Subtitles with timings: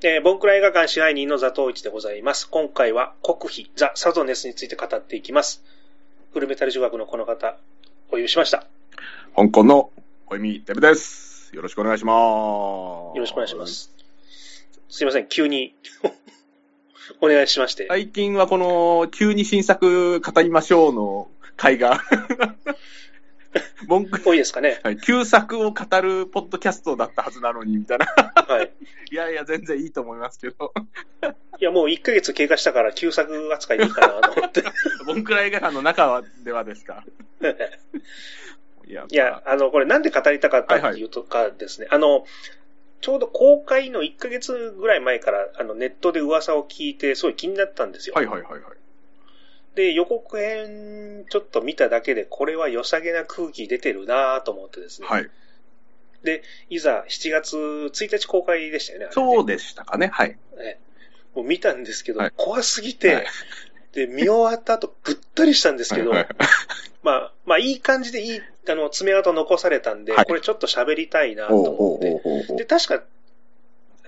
[0.00, 2.48] えー、ボンクラ映画館支配人の座頭市でございます。
[2.48, 5.60] 今回は国費、ザ・サゾネスについて語っていきます。
[6.32, 7.56] フルメタル女学のこの方、
[8.10, 8.64] お呼びしました。
[9.34, 9.90] 香港の
[10.26, 11.50] 小泉デブです。
[11.52, 13.16] よろしくお願いします。
[13.16, 13.66] よろしくお願いしま。
[13.66, 13.90] す。
[14.88, 15.74] すいません、急に
[17.20, 17.88] お願いしまして。
[17.88, 22.00] 最近はこの、急に新作語りましょうの会が、
[23.86, 24.80] 文句、多いですかね。
[24.82, 28.06] はい、旧作を語るポッドキャストだったはずなのに、みたいな。
[28.06, 28.72] はい。
[29.10, 30.72] いやいや、全然いいと思いますけど。
[31.58, 34.62] いや、もう1ヶ月経過したから、旧作扱いでいいかなと思って。
[35.06, 37.04] ボンクラ映画館の中ではですか。
[38.86, 42.26] いや、いや、あの、これなんで語りたかったっていうとかですね、あの、
[43.00, 48.14] ちょうど公開の1ヶ月ぐらい前から、あの、ネットで噂を聞いて、すごい気になったんですよ。
[48.14, 48.62] はいはいはいはい。
[49.78, 55.06] で、予告編ちょっと見ただけで、これは良さげな空気出てるなと思ってですね。
[55.06, 55.30] はい。
[56.68, 59.04] いざ7月1日公開でしたよね。
[59.04, 60.08] ねそうでしたかね。
[60.08, 60.36] はい。
[60.56, 60.80] ね
[61.32, 63.26] もう見たんですけど、はい怖すぎて、はい
[63.92, 66.28] で、見終わった後ぐったりしたんですけど、はいはい
[67.04, 72.56] まあ、まあいい感じでいい、あの、爪痕残されたんで、はいこれちょっと喋りたいなと思って。
[72.56, 73.04] で、確か、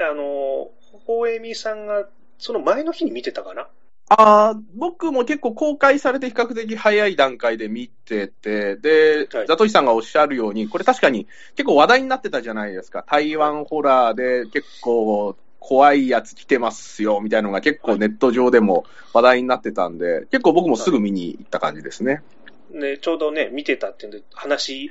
[0.00, 0.68] あの、
[1.06, 2.08] ほえみさんが、
[2.40, 3.68] その前の日に見てたかな
[4.12, 13.04] ああ、僕も結構公開されて比較的早い段階で見てて、で、はいザトシさんがおっしゃるように、これ確かに結構話題になってたじゃないですか。
[13.08, 22.24] 台湾ホラーで結構怖いやつ来てますよ、みたいなのが結構ネット上でも話題になってたんで、結構僕もすぐ見に行った感じですね。
[22.72, 24.90] ね、ちょうどね、見てたっていうんで、話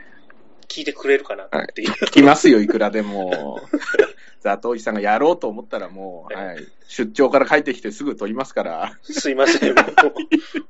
[0.70, 1.92] 聞いてくれるかなっていう。
[2.12, 3.59] 来ますよ、いくらでも。
[4.41, 8.97] ザトシさんがやろうと思ったらもう、はい、出張から帰ってきてすぐ撮りますから。
[9.03, 9.75] すいません。
[9.75, 9.81] も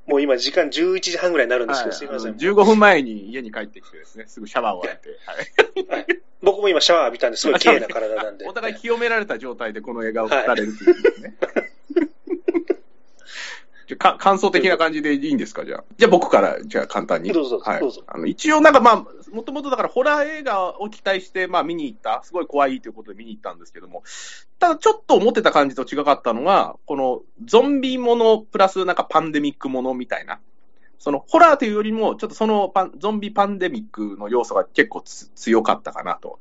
[0.08, 2.32] う もう今時間11時半ぐらいになるんですけど、はいすいません。
[2.32, 4.98] あの15分前に家に帰ってきてですね、すぐシャワーを浴
[5.76, 6.06] びて、はい。
[6.42, 8.48] 僕も今シャワー浴びたんですごい綺麗な体なんで。
[8.50, 11.36] お互い清められた状態でこの映画を語れるっていうですね。
[13.90, 15.66] じゃ感想的な感じでいいんですか？
[15.66, 15.84] じゃあ。
[15.98, 17.34] じゃあ僕から、じゃあ簡単に。
[17.34, 22.22] どうぞはいどうぞあの一応なんかまあ、もともとだからホラー映画を期待して、まあ見に行った。
[22.24, 24.04] すごい怖いということで見に行ったんですけども。
[24.60, 30.40] ただちょっと思ってた感じと違かったのが、このゾンビものプラスなんかパンデミックものみたいな。
[31.00, 36.40] そのホラーというよりも、ちょっとそのパンゾンビパンデミックの要素が結構つ強かったかなと。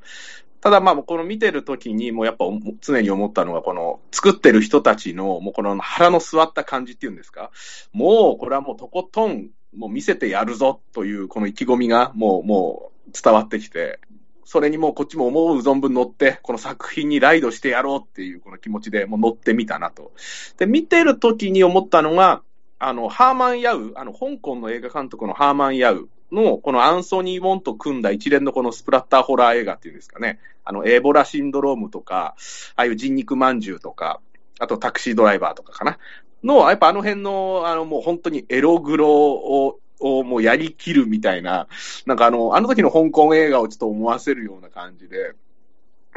[0.61, 2.45] ただまあ、この見てる時にもうやっぱ
[2.81, 7.51] 常に思ったのが、この作ってる人たちの、もうこの腹の座った感じっていうんですか？
[7.93, 14.01] もうこれはもうとことん、もう見せてやるぞというこの意気込みがもう、もう伝わってきて、
[14.45, 20.13] それにもうこっちも思う存分乗って、この作品にライドしてやろうっていうこの気持ちでもう乗ってみたなと。
[20.57, 22.43] で、見てる時に思ったのが、
[22.79, 30.39] あの、ハーマン・ヤウ、あの、香港の映画監督のハーマン・ヤウの、このアンソニー・ウォンと組んだ一連のこのスプラッターホラー映画っていうんですかね。
[30.65, 32.35] あの、エボラシンドロームとか、
[32.77, 34.21] ああいう人肉まんじゅうとか、
[34.59, 35.99] あとタクシードライバーとかかな。
[36.45, 41.67] の、やっぱあの辺の、あの、もう本当にエログロを、をもうやりきるみたいな、
[42.07, 45.33] なんかあの、あの時の香港映画をちょっと思わせるような感じで、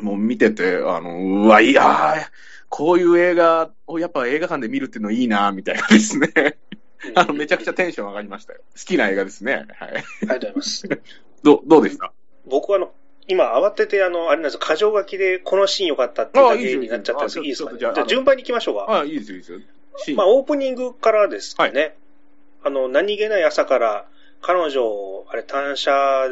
[0.01, 2.15] もう見てて、あの、うわ、いや、
[2.69, 6.57] こういう映画をやっぱ映画館で見るっていうのいいな、みたいなですね。
[7.15, 8.59] あの、めちゃくちゃテンション上がりましたよ。
[8.77, 9.65] 好きな映画ですね。
[9.77, 9.89] はい。
[9.89, 10.89] ありがとうございます。
[11.43, 12.11] どう、どうでした？
[12.45, 12.93] 僕はあの、
[13.27, 17.79] 今慌ててあの、あれなんですよ、過剰書きでこのシーン良かったっていうだけになっちゃったんですけど、いいですかね。
[17.79, 18.99] じゃあ順番に行きましょうか。
[18.99, 19.51] あいいですよ、いいです
[20.11, 20.15] よ。
[20.15, 21.95] まあ、オープニングからですかね。
[22.63, 24.05] あの、何気ない朝から
[24.41, 26.29] 彼女を、あれ、単車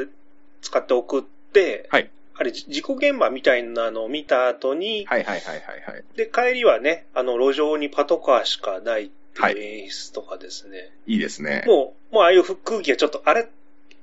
[0.61, 6.03] 使って送って、はいあれ、じ事故現場みたいなのを見た後に、はいはいはいはいはい。
[6.15, 10.91] で、帰りはね、あの、路上にパトカーしかないっていう演出とかですね。
[11.07, 11.63] いいですね。
[11.67, 13.49] もう、もうああいう空気がちょっと、あれ、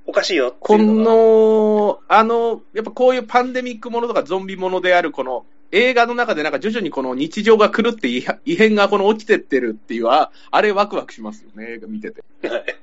[0.06, 1.10] おかしいよってこいうのが。
[1.10, 12.22] の、あの、やっぱこういうパンデミックものとかゾンビものであるこの映画の中でなんか徐々にこの日常が狂って異異変がこの起きてってるっていう、ああれワクワクしますよね、映画見てて。
[12.48, 12.77] はい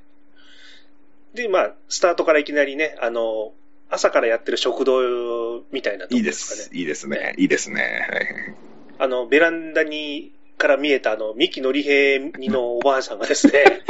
[1.34, 3.54] で、まあ、スタートからいきなりね、あの、
[3.90, 6.62] 朝からやってる食堂みたいなとこいいでですかね。
[6.62, 6.70] す。
[6.78, 7.34] いいですね。
[7.40, 8.08] いいですね。
[8.08, 8.56] はい
[9.00, 13.82] あの、ベランダに、から見えたあの、三木のり平にのおばあさんがですね、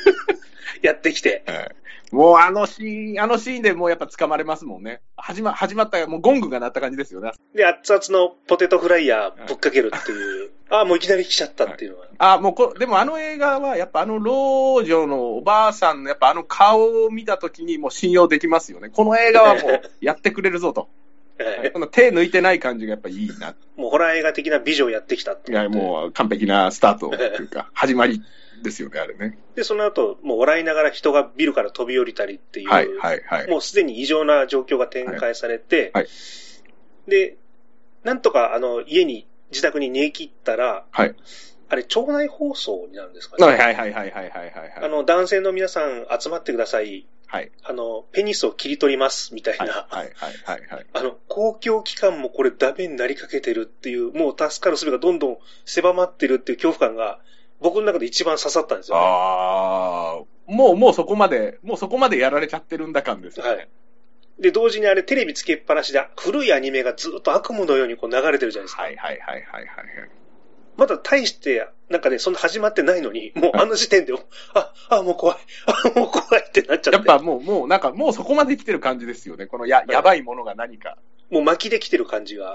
[0.82, 1.74] やってきて、はい
[2.10, 5.00] もうあのシーン、あのシーンでもうやっぱ掴まれますもんね。
[5.16, 7.32] 始ま、始まった、もうゴングが鳴った感じですよね。
[7.54, 12.06] で、熱々のポテトフライヤーぶっかけるっていう、 ああ、もういきなり来ちゃったっていうのは。
[12.18, 18.88] あ、もうこ、でもあの映画はやっぱあの老女のおばあさんのやっぱあの顔を見たときにもう信用できますよね。
[18.88, 20.88] この映画はもう やってくれるぞと。
[21.38, 23.54] はいこの手抜いてない感じがやっぱいいな。
[23.76, 28.22] もうホラー映画的な美女をやってきたっていや、もう完璧なスタートというか、 始まり
[28.62, 29.38] ですよね、あれね。
[29.54, 33.48] で、その後、もう笑いながら人がビルから飛び降りたりっていう、はい、はい、はい。
[33.48, 36.08] もうすでに異常な状況が展開されて、はいはい
[37.08, 37.38] で、
[38.04, 41.14] なんとかあの家に自宅に逃げ切ったら、はい。
[41.70, 43.44] あれ、町内放送になるんですかね。
[43.44, 44.72] はいはいはいはいはいはいはい。
[44.82, 47.06] あの、男性の皆さん集まってください。
[47.30, 47.52] はい。
[47.62, 49.86] あの、ペニスを切り取ります、みたいはいな。
[49.90, 50.86] はいはいはいはい。
[50.94, 57.20] あの、公共機関もこれダメになりかけてるっていう、もう助かる術がどんどん狭まってるっていう恐怖感が、
[57.60, 59.02] 僕の中で一番刺さったんですよ、ね。
[59.04, 63.50] ああ、もうもうそこまで、もうそこまでやられちゃってるんだ感ですよね。
[63.50, 63.68] はい。
[64.38, 68.82] で、同時にあれテレビつけっぱなしで、古いアニメがずっと悪夢のようにこう流れてるじゃないですか。
[68.82, 69.62] はいはいはいはいはいは
[70.06, 70.10] い。
[70.78, 74.14] まだ大して、なんかね、そんな始まってないのに、もうあの時点で、
[74.54, 75.36] あ、あ、もう怖い、
[75.66, 77.08] あ、もう怖いってなっちゃって。
[77.08, 79.46] やっぱもう、もうなんか、もうそこまで来てる感じですよね。
[79.46, 80.96] このや、いやばいものが何か。
[81.30, 82.54] もう巻きできてる感じが。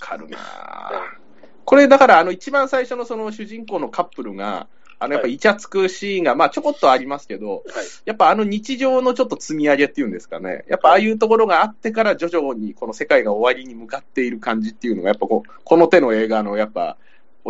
[0.00, 1.28] かるなぁ
[1.64, 4.66] これだから、あの、一番最初のその主人公のカップルが、
[5.00, 7.86] あの、やっぱイチャつくシーンが、まあちょこっとありますけど、はい。
[8.04, 10.64] やっぱあの日常のちょっと積み上げっていうんですかね。
[10.68, 16.96] やっぱああいうところがあってから徐々にこの世界が終わりに向かっている感じっていうのが、やっぱこう、この手の映画のやっぱ、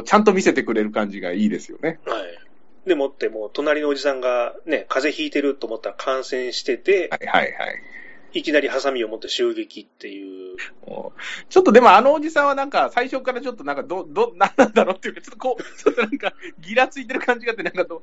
[0.05, 1.99] ちゃんと見せてくれる感じがいいですよね。
[2.05, 2.23] はい。
[2.89, 7.83] でもって、もう隣のおじさんがね、風邪ひいてると思ったら感染してて、はいはいはい。
[8.33, 10.57] いきなりハサミを持って襲撃っていう。
[11.49, 18.03] ちょっとでもあのおじさんはなんか最初からちょっとなんかど、ど、なんなんだろうっていうか、ちょっとこう、ちょっとなんかギラついてる感じがあって、なんかど、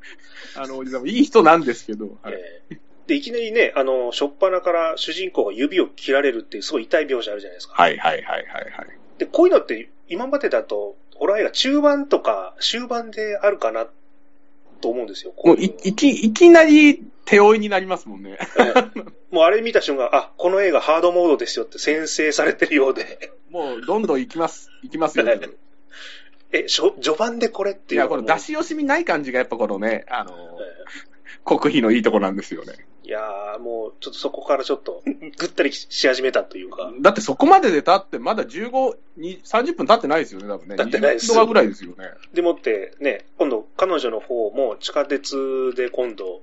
[0.56, 2.34] あのおじさんもいい人なんですけど、はい
[2.70, 7.74] えーで、いきなりね、あの、初っ端から主人公が指を切られるっていうすごい痛い描写あるじゃないですか。
[7.74, 8.88] はいはいはいはいはい。
[9.18, 13.86] で、こういうのって今までだと、ホラー映画中盤とか終盤であるかな
[14.80, 15.32] と思うんですよ。
[15.36, 18.38] こもういいき、いきなり手負いになりますもんね。
[18.58, 24.70] えーもうあれ見た瞬間、あ、この映画ハードモードですよって先制されてるようで、もうどんどん行きます。
[24.82, 25.26] 行きますよ。
[25.26, 25.40] はい
[26.52, 32.72] え、しょ序盤でこれっていや、いうのがもうこの出し惜しみない感じがやっぱこのね、あの、え国費のいいとこなんですよね。
[33.04, 35.02] ーいやー、もうちょっとそこからちょっと
[35.38, 40.76] ぐったりし始めたというか、だってそこまでで経って、まだ15、に30分経ってないですよね、多分ね。
[40.76, 41.96] 経ってないです20分とかぐらいですよね。
[42.32, 46.40] でもってね、今度彼女の方も地下鉄で今度はい。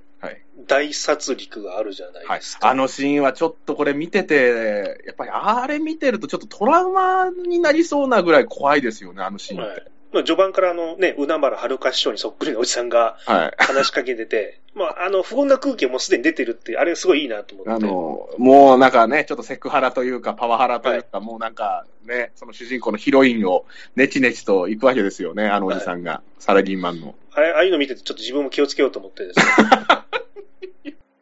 [0.68, 2.60] 大殺戮があるじゃないはいです。
[2.60, 2.70] か。
[2.70, 9.94] あのシーンはちょっとこれ見てて、やっぱりあれ見てるとちょっとトラウマになりそうなぐらい怖いですよね、あのシーンって。
[10.14, 13.52] まあ、序盤からあのね、うなばらはるか師匠にそっくりなおじさんがはい。
[13.58, 17.72] 話しかけてて、 まあ、あの、不穏な空気もすでに出てるって、あれすごいいいなと思って。
[17.72, 23.66] あの、もうなんかね、ちょっとセクハラというか、パワハラというか、もうなんかね、その主人公のヒロインを
[23.96, 27.16] ネチネチと行くわけですよね、あのおじさんが、サラリーマンの。
[27.36, 29.46] ああいうの見ててちょっと自分も気をつけようと思ってですね。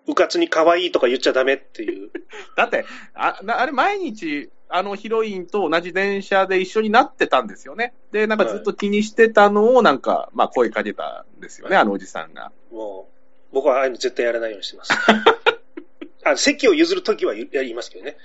[0.07, 2.11] うかつに可愛いとか言っちゃダメっていう。
[2.55, 7.93] だって、あなあれ毎日、あのヒロインと同じ電車で一緒になってたんですよね。
[8.11, 12.51] で、なんかずっと気にしてたのをなんか、まあ声かけたんですよね、あのおじさんが。
[12.71, 13.09] も
[13.51, 14.93] う、僕はああいうの絶対やらないようにしてます。
[16.23, 18.17] あ席を譲るときはやりますけどね。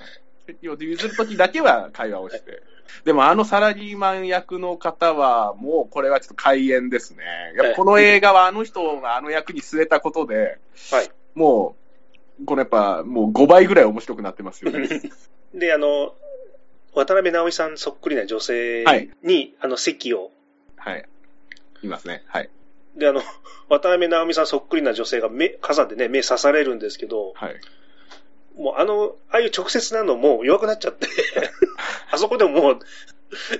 [0.47, 2.63] 席を譲るときだけは会話をして。
[3.05, 7.25] でもあのサラリーマン役の方は、もうこれはちょっと開演ですね。
[7.57, 10.59] やっぱこの映画はあの人があの役に据えたことで、
[10.91, 11.11] はい。
[11.35, 11.77] も
[12.41, 14.89] う、このやっぱ、もう5倍ぐらい面白くなってますよね。
[15.55, 16.15] で、あの、
[16.95, 20.31] 渡辺直美さんそっくりな女性に、はいあの席を、
[20.77, 21.05] はい。
[21.83, 22.25] いますね。
[22.27, 22.51] はい。
[22.97, 23.21] で、あの、
[23.69, 27.61] 渡辺直美さんそっくりな女性が目、傘でね、目刺されるんですけど、はい。
[28.57, 31.07] もうあの、ああいう直接なのもう弱くなっちゃって、
[32.11, 32.79] あそこでももう、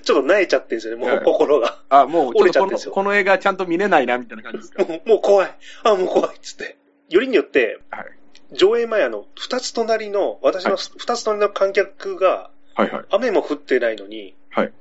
[0.03, 1.79] ちょっと萎えちゃってるんですよね、もはいう心が。
[1.89, 4.85] あ、もう折れちゃってんですよこの映画ちゃんと見れないな、みたいな感じですか？
[4.85, 5.55] もうもう怖い。
[5.83, 6.77] あ、もう怖いっつって。
[7.09, 8.05] よりによって、はい。
[8.53, 13.05] 上映前あの、二つ隣の、私の二つ隣の観客が、はいはい。
[13.11, 14.73] 雨も降ってないのに、はい。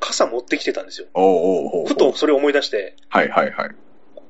[0.00, 1.08] 傘持ってきてたんですよ。
[1.14, 3.70] おうおうおうおうふとそれを思い出して、はいはいはい。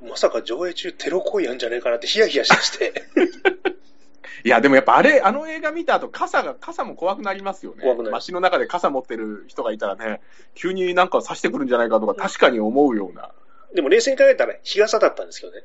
[0.08, 3.04] まさか上映中テロ行為やんじゃねえかなってヒヤヒヤしだして。
[4.44, 7.82] いや、でもやっぱあれ、あの映画見た後、傘が、傘も怖くなりますよね。
[7.82, 10.20] 怖くな街の中で傘持ってる人がいたらね、
[10.54, 13.30] 急になんか刺してくるんじゃないかとか、確かに思うような。
[13.74, 15.62] でも冷静に考えたら日傘だったんですけどね。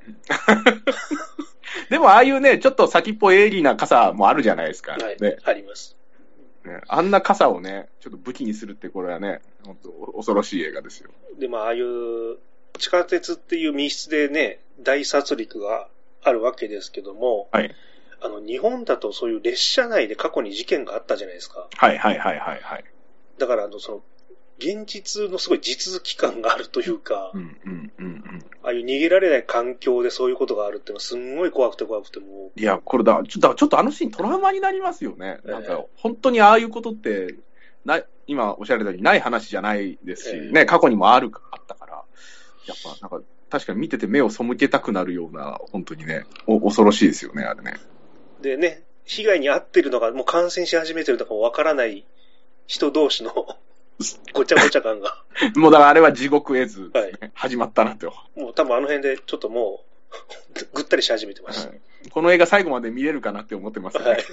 [1.89, 4.93] でもああいうね、ちょっと先っぽ鋭利な傘もあるじゃないですか。
[4.93, 5.17] はい。
[5.19, 5.95] ねあります。
[6.65, 11.11] ねあんな傘をね、ちょっと武器にするって、これはね、本当恐ろしい映画ですよ。
[11.37, 12.37] で、まあ、ああいう
[12.77, 15.87] 地下鉄っていう密室でね、大殺戮が
[16.23, 17.75] あるわけですけども、はい。
[18.23, 21.67] あの、日本だとそういう列車内で過去に事件があったじゃないですか。
[21.75, 22.83] はいはいはいはいはい。
[23.37, 24.03] だから、あの、その、
[24.59, 28.45] 現実のすごい実続感があるというか、うんうんうんうん。
[28.63, 35.39] ああいう逃げられない環境でそういうことがあるっていうのはすんごい怖くて怖くてもいや、これだ、ちょっと、ちょっとあのシーントラウマになりますよね。
[35.43, 37.35] ええなんか、本当にああいうことって、
[37.83, 42.03] な今おっしゃられたようにない話じゃないですし、ええね、過去にもある、あったから、
[42.67, 47.73] やっぱなんか、確かに見てて目を背けたくなるような、本当にね、お恐ろしいですよね、あれね。
[48.51, 48.57] う。
[48.57, 52.05] でね、被害に遭ってるのがもう感染し始めてるのかもわからない
[52.67, 53.33] 人同士の
[54.33, 55.23] ごちゃごちゃ感が。
[55.55, 56.99] もうだからあれは地獄絵図ね。
[56.99, 58.13] はい始まったなと。
[58.35, 61.67] もう多分あの辺でちょっともう、ぐったりし始めてます。
[61.67, 61.81] はい
[62.11, 64.03] この映画最後まで見れるかなって思ってますね。
[64.03, 64.23] はい。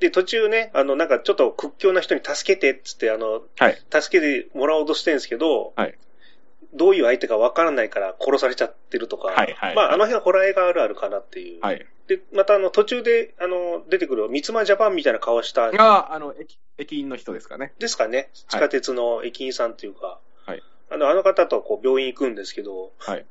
[0.00, 3.82] で、途中ね、あの、なんかちょっと屈強な人に助けてっつって、あの、はい。
[3.90, 5.94] 助けてもらおうとしてるんですけど、はい
[6.74, 11.60] どういう相手かわからないから殺されちゃってるとか、はいはいまあ、あの辺はホラー映画あるあるかなっていう。
[11.60, 11.86] はい。
[12.08, 17.72] で、またあの、途中で、あの、出てくる、三つ間ジャパンみたいな顔した、が、あの、駅、駅員の人ですかね。
[17.78, 23.26] ですかね、地下鉄の駅員さんっていうか、はいあの、あの方とこう病院行くんですけど、はい。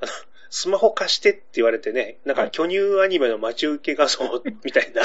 [0.50, 5.02] スマホ貸してって言われてね、なんはいか巨乳アニメの待ち受け画像 みたいな、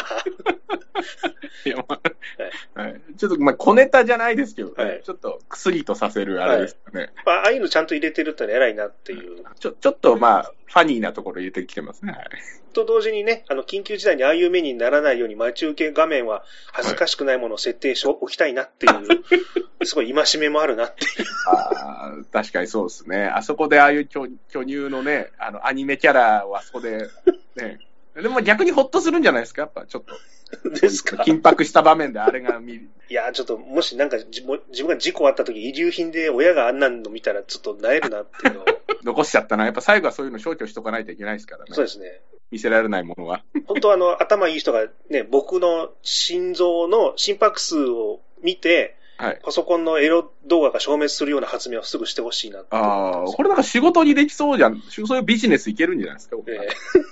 [1.65, 1.99] いや、ま
[2.75, 3.01] あはい。
[3.17, 4.83] ちょっと、まあ、小ネタじゃないですけどね。
[4.83, 7.11] はいちょっと薬とさせるあれですかね。
[7.25, 9.43] まあ、ああいうのちゃんと入れてるって偉いなっていう。
[9.59, 12.11] ちょ、ちょっと、まあ、ファニーなところ入れてきてますね。
[12.11, 12.29] はい。
[12.73, 16.43] と同時にね、あの、緊急事態にああいう目にならないように待ち受け画面は
[16.73, 19.23] 恥ずかしくないものを設定しておきたいなっていう、
[19.85, 21.09] すごい戒めもあるなっていう。
[21.47, 23.25] あー確かにそうですね。
[23.27, 27.07] あそこでああいう巨巨乳のね、あの、アニメキャラはあそこで、
[27.55, 27.79] ね。
[28.15, 29.63] でも逆にホッとするんじゃないですか？
[29.63, 30.15] やっぱちょっと。
[30.79, 31.23] ですか？
[31.23, 32.89] 緊迫した場面であれが見る。
[33.09, 38.65] いや、ちょっと、もしなんか自分自分が事故あった時、遺留品で親があんなの見たらちょっと萎えるなっていうのを。
[39.05, 39.65] 残しちゃったな。
[39.65, 41.69] やっぱ最後はそういうの消去しとかないといけないですからね。
[41.71, 42.21] そうですね。
[42.51, 43.43] 見せられないものは。
[43.67, 49.39] 本当あの、頭いい人がね、僕の心臓の心拍数を見て、はい。
[49.43, 52.67] パソコンのエロ動画が消滅するような発明をすぐしてほしいなって。
[52.71, 54.81] ああ、これなんか仕事にできそうじゃん。
[54.89, 56.67] そういうビジネスいけるんじゃないですか、僕え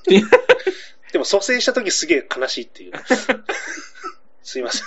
[0.10, 0.22] え
[1.14, 2.94] でも蘇生した時すげえ悲しいっていう。
[4.44, 4.84] すいません。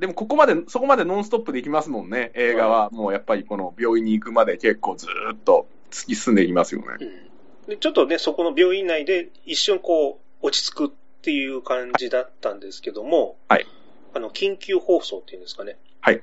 [0.00, 2.32] でもここまで、そこまでノンストップでいきますもんね。
[2.34, 6.86] 映画はもうやっぱりこの病院に行くまで結構ずーっと突き進んでいきますよね。
[7.00, 7.32] うん
[7.66, 10.88] でちょっとね、そこの病院内で一瞬こう、落ち着くっ
[11.22, 13.66] ていう感じだったんですけども、はい。
[14.14, 15.76] あの、緊急放送っていうんですかね。
[16.00, 16.20] はい。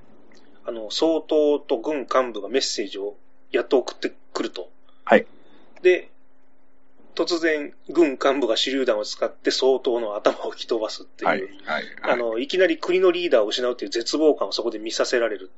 [0.66, 3.16] あの、総統と軍幹部がメッセージを
[3.52, 4.70] やっと送ってくると。
[5.06, 5.26] はい。
[5.82, 6.10] で、
[7.16, 11.42] 突然、軍幹部が手榴弾を使って総統の頭を吹き飛ばすっていう、はい。
[11.42, 11.84] はい。
[12.04, 15.52] あの、いきなり国のリーダーを失うっていう絶望感をそこで見させられる。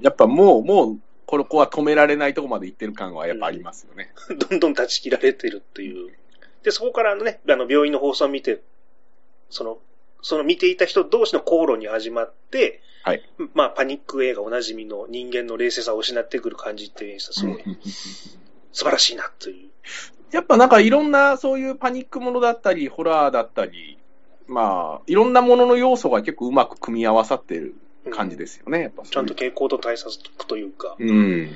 [0.00, 0.98] やっぱもう、もう、
[1.30, 4.12] この子は止められないとこまで行ってる感はやっぱありますよね。
[4.50, 6.12] どんどん断ち切られてるっていう。
[6.64, 8.62] で、そこからね、あの、病院の放送を見て、
[9.48, 9.78] その、
[10.22, 13.22] その見ていた人同士の口論に始まって、はい。
[13.54, 17.62] まあ、パニック映画おなじみの人間の冷静さを失ってくる感じっていう演出はすごい
[18.72, 19.70] 素晴らしいなという。
[20.32, 23.98] やっぱなんかいろんなそういうパニックものだったり、ホラーだったり、
[24.48, 27.76] まあ、いろんなものの要素が結構うまく組み合わさってる
[28.10, 30.16] 感じですよね、やっぱちゃんと傾向と対策
[30.46, 30.96] というか。
[30.98, 31.50] うん。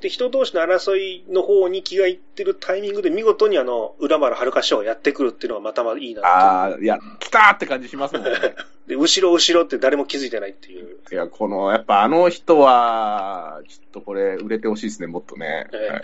[0.00, 8.32] で、人同士の争いの方に気がいってるタイミングで見事にあの、浦原遥師匠がやってくるっていうのがまたまいいなああ、いや、来たーって感じしますもんね。
[8.86, 10.98] で、後ろ後ろって誰も気づいてないっていう。
[11.10, 15.68] いや、この、やっぱあの人は、ちょっとこれ、売れてほしいですね、もっとね。
[15.72, 16.02] ええはい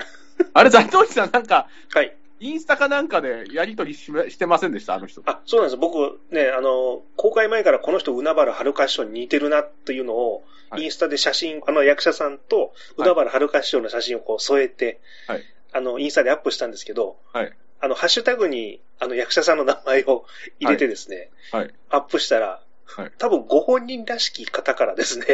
[0.52, 2.14] あれ、ザトウさんなんか、はい。
[2.40, 4.94] インスタかなんかでやりとりししてませんでした？
[4.94, 5.22] あの人。
[5.26, 5.76] あ、そうなんです。
[5.76, 15.42] 僕ね、あの、公開前からこの人、海原遥師匠に似てるなっていうのを、はいインスタで写真、あの役者さんと海原遥師匠の写真をこう添えて、はい。
[15.72, 17.52] あの、インスタでアップしたんですけど、はい。
[17.80, 20.26] あの、ハッシュタグに、あの、役者さんの名前を
[20.60, 21.70] 入れてですね、はい。
[21.88, 25.24] アップしたら、はい多分ご本人らしき方からですね、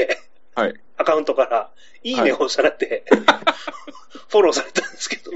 [0.55, 0.75] はい。
[0.97, 1.71] アカウントから、
[2.03, 3.05] いいねをされて、
[4.29, 5.31] フォローされたんですけど、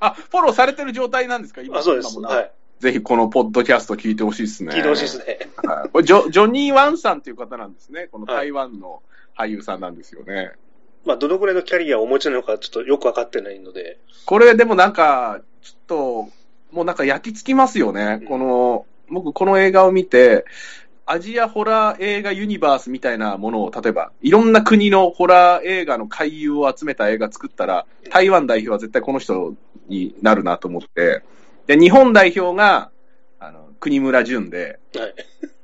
[0.00, 1.62] あ、フォローされてる状態なんですか？
[1.62, 1.78] 今。
[1.78, 2.18] あ、そうです。
[2.20, 2.52] はい。
[2.80, 4.74] ぜひこのポッドキャスト聞いてほしいですね。
[4.74, 5.38] 聞いてほしいですね。
[5.62, 5.88] はい。
[5.90, 8.08] これジョ、ジョニー・ワンさんっていう方なんですね。
[8.10, 9.02] この台湾の
[9.36, 10.52] 俳優さんなんですよね。
[11.04, 16.28] まあ、どのぐらいのキャリアをお持ちなのかちょっとよくわかってないので、これでもなんか、ちょっと、
[16.72, 18.18] もうなんか焼き付きますよね。
[18.22, 20.44] うんこの、僕この映画を見て、
[21.12, 29.56] アジアホラー映画ユニバースみたいなものを、例えば、いろんな国のホラー映画の俳優を集めた映画作ったら、台湾代表は絶対この人
[29.88, 31.24] になるなと思って、
[31.66, 32.92] で、日本代表が、
[33.40, 35.14] あの、国村淳で、はい。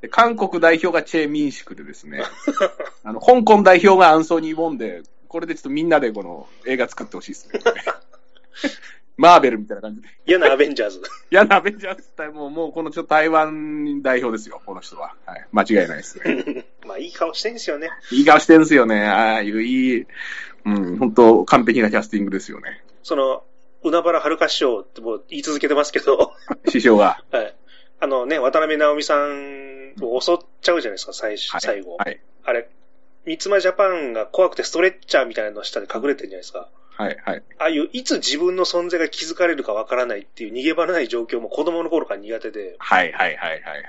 [0.00, 2.24] で韓国代表がチェ・ミンシクでですね、
[3.04, 7.60] あの、香港代表がアンソニー・ウォンで、これでちょっとみんなでこの映画作ってほしいですね。
[9.16, 10.08] マーベルみたいな感じで。
[10.26, 11.00] 嫌なアベンジャーズ。
[11.30, 15.14] いや、アベンジャーズ対もう、もうこのちょっと台湾代表ですよ、この人は。
[15.24, 15.46] はい。
[15.52, 16.66] 間違いないですね。
[16.86, 17.90] まあ、いい顔してんですよね。
[18.12, 19.06] いい顔してんすよね。
[19.06, 20.06] ああいういい、
[20.66, 22.82] うん、本当完璧なキャスティングですよね。
[23.02, 23.44] その、
[23.82, 26.34] 海原遥師匠ってもう言い続けてますけど、
[26.68, 27.22] 師匠が。
[27.30, 27.54] はい。
[28.00, 31.96] あのね、渡辺直美さんを襲っちゃうじゃないですか、最初、はい、最後。
[31.96, 32.20] はい。
[32.44, 32.68] あれ、
[33.24, 36.68] 三つ間ジャパンが怖くてストレッチャーみたいなの下で隠れてるじゃないですか。
[36.96, 37.42] はい、はい。
[37.58, 43.62] ああいう、いつ自分の存在が気づかれるかわからないっていう逃げ場のない状況も子供の頃から苦手で、はい、はい、はい、はい。
[43.62, 43.82] はい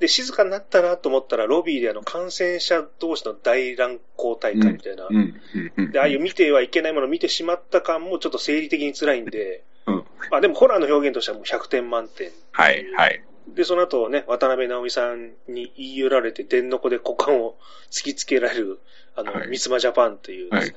[0.00, 5.06] で、で、静かになったなと思ったら、ロビーであの、感染者同士の大乱交大会みたいな。
[5.08, 5.16] うん。
[5.16, 5.72] うん。
[5.76, 5.92] うん。
[5.92, 10.04] で、ああいう見てはいけないものを見てしまった感もちょっと生理的に辛いんで、うん。
[10.30, 12.30] まあでもホラーの表現としてはもう100点満点。
[12.52, 13.22] はい、はい。
[13.48, 17.56] で、その後ね、渡辺直美さんに言い寄られて、電の子で股間を
[17.90, 18.80] 突きつけられる、
[19.16, 20.76] あの、はい三つ間ジャパンというですね。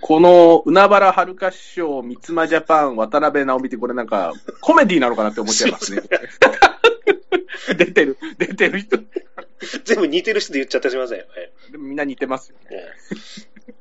[0.00, 6.02] この、海原はるか師匠、三つ間ジャパン、渡辺直美ってこれなんか、コメディなのかなって思っちゃいますね。
[7.76, 8.98] 出てる、出てる人。
[9.84, 11.18] 全部似てる人で言っちゃってすみません。
[11.18, 11.28] はい
[11.72, 12.66] でもみんな似てますよね。
[12.70, 13.78] ええ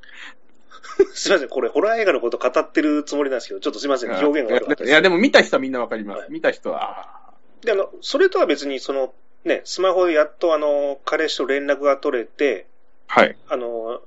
[1.14, 4.90] すみません、これホラー映画のこと語ってるつもりなんですけど、ちょっとすみません、表現が悪かったです。
[4.90, 6.20] いや、でも見た人はみんなわかります。
[6.22, 7.18] はい見た人は、あ
[7.62, 9.14] で、あの、それとは別に、その、
[9.46, 13.38] ね、スマホでやっとあの、彼氏と連絡が取れて、ーはい。
[13.48, 14.02] あの、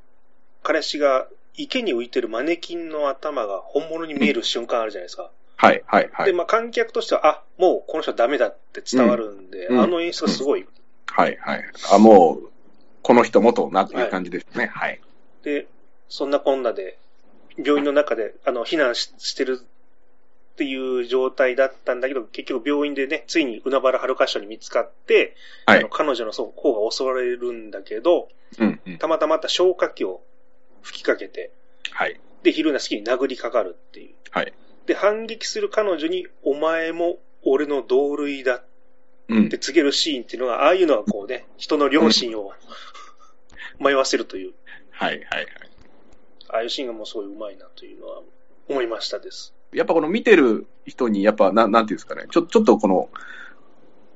[0.62, 5.30] 彼氏が池に浮いてるマネキンの頭が本物に見える瞬間あるじゃないですか。
[5.57, 6.35] はい、はい、はで、い。
[6.35, 10.66] まあ、観客としては、あ、もうこの人はダメだって伝わるんで、うんあの演出がすごい。
[11.07, 11.64] はい、はい。
[11.92, 12.50] あ、もう、
[13.02, 14.71] この人もとなっていう感じですね。
[14.73, 15.00] はい。
[15.42, 15.66] で、
[16.09, 16.99] そんなこんなで、
[17.59, 28.28] 病院の中で、あの、避難ししてるっていう状態だったんだけど、結局病院でね、ついに海原遥か師匠に見つかって、はいあの彼女の方が襲われるんだけど、
[28.59, 28.99] うん、うん。
[28.99, 30.23] たまたまあった消火器を
[30.82, 31.50] 吹きかけて、
[31.90, 32.20] はい。
[32.42, 34.14] で、昼な好きに殴りかかるっていう。
[34.30, 34.52] はい。
[34.87, 38.64] で、反撃する彼女に、お前も俺の同類だっ
[39.30, 39.58] うんて。
[39.58, 42.52] 告げるシーンっていうのが、ああいうのはこうね、人の良心を
[43.78, 44.52] 迷わせるという、
[44.90, 45.46] はい、はい、はい。
[46.49, 48.22] ああいうシーンがもうすごい上手いなというのは
[48.68, 49.54] 思いましたです。
[49.72, 52.26] やっぱこの見てる人に、やっぱ、なん、なんていうんですかね。
[52.30, 53.08] ちょ、ちょっとこの、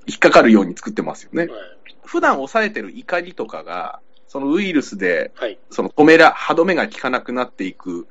[0.06, 1.46] 引っかかるように作ってますよね。
[1.46, 1.60] はい。
[2.04, 4.00] 普段抑えてる怒りとかが、
[4.34, 5.60] そのウイルスで、はい。
[5.70, 8.08] その止めら、歯止めが効かなくなっていく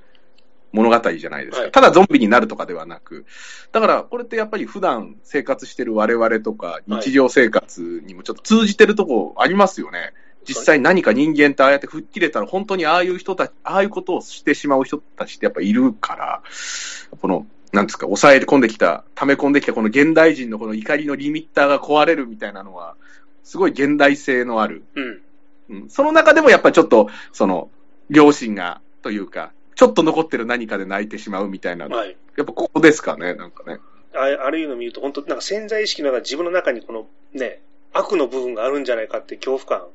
[0.71, 1.63] 物語じゃないですか。
[1.63, 3.25] はいただゾンビになるとかではなく。
[3.73, 10.13] だから、これってやっぱり普段生活してる我々とか、日常生活にもちょっと通じてるとこありますよね。
[10.47, 16.41] 実際何か人間ってああやって吹っ切れたら、本当にああいう人たち、ああいうことをしてしまう人たちってやっぱいるから、
[17.19, 22.95] この、なんですか、抑え込んできた、溜め込んできたこの現代人のこの怒りのリミッターが壊れるみたいなのは、
[23.43, 25.21] すごい現代性のあるうん。
[25.69, 27.69] うん、その中でもやっぱりちょっと、その、
[28.09, 32.17] 両親が、というか、ちょっと残ってる何かで泣いてしまうみたいな、はい。
[32.37, 33.79] やっぱここですかね、なんかね。
[34.15, 37.61] あああいうのを見ると、本当なんか潜在意識の中で自分の中にこのね、
[37.93, 39.87] 悪の部分があるんじゃないかって恐怖感。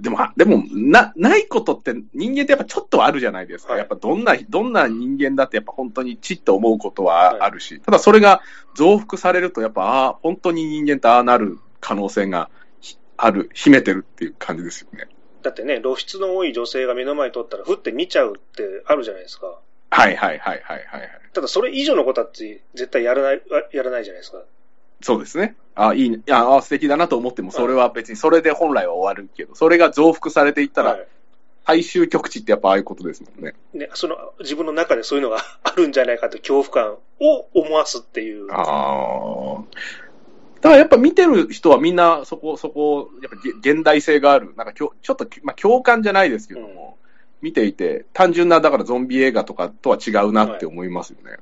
[0.00, 3.72] でも、あでも、な、ないことって人間ってやっぱちょっとあるじゃないですか。
[3.72, 8.42] はいやっぱどんな、どんな人間だってやっぱ本当にちっと思うことはあるし、ただそれが
[8.74, 15.08] 増幅されるとやっぱ、ああ、本当に人間ってああなる可能性がひある、秘めてるっていう感じですよね。
[15.44, 19.58] だってね、露出の多い女性が目の前に通ったら、ふって見ちゃうってあるじゃないですか。
[19.90, 21.10] はいはいはいはいはいはい。
[21.34, 24.42] ただそれ以上のことはって絶対やらない、やらないじゃないですか。
[25.02, 25.54] そうですね。
[25.74, 26.16] あいいね。
[26.16, 31.06] いや、あ素敵だなと思っても、それは別に、それで本来は終わるけど、それが増幅されていったら、はい
[31.66, 33.54] 最終局地ってやっぱああいうことですもんね。
[33.72, 38.52] ね、その自分の中でそういうのがあるんじゃないかと恐怖感を思わすっていう。
[38.52, 39.64] ああ。
[40.64, 44.54] だからやっぱ見てる人はみんなそこ、そこ、やっぱげ現代性がある。
[44.56, 46.96] なんかきょちょっと、まあ、共感じゃないですけども、
[47.42, 51.36] 見ていて、単純な、だからゾンビ映画とかとは違うなって思いますよね。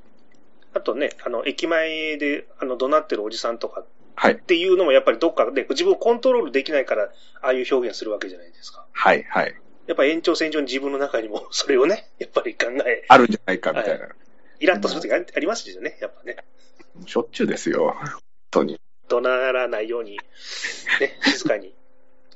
[0.75, 3.85] あとね、あの、駅前で、あの、怒鳴ってるおじさんとか
[4.17, 4.33] はい。
[4.33, 7.05] っていうのもやっぱりどっかで自分をコントロールできないから、
[7.43, 8.85] ああいう表現するわけじゃないですか。
[8.91, 9.55] はい、はい。
[9.87, 14.09] やっぱ延長線上に自分の中にも それをね、やっぱり考え、あるんじゃないかみたいな。
[14.59, 16.37] イラッとするときあありますよね、やっぱね。
[17.07, 17.95] しょっちゅうですよ。
[17.97, 18.81] 本当に。
[19.13, 20.13] 怒鳴らないように、
[21.01, 21.75] ね、 静かに、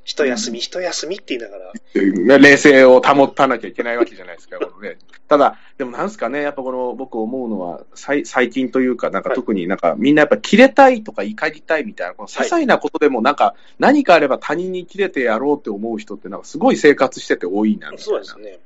[0.04, 4.98] 一休み、一休みって言いながら、ね冷静を保たなきゃいけないわけじゃないですか、このね。
[5.26, 17.98] ただ、でもなんすかね、やっぱこの、僕思うのは、最最近というか、なんかはい特になんか、みんなやっぱ切れたいとか怒りたいみたいな、この些細なことでもなんか、何かあれば他人に切れてやろうって思う人ってなんかすごい生活してて多いな、みたいな。
[17.98, 18.60] そうですね。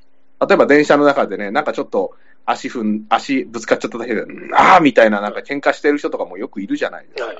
[0.46, 7.26] 例えば電車の中でね、なんかちょっと足踏ん、足ぶつかっちゃっただけで、うんああみたいななんか喧嘩してる人とかもよくいるじゃないですか。
[7.28, 7.38] はい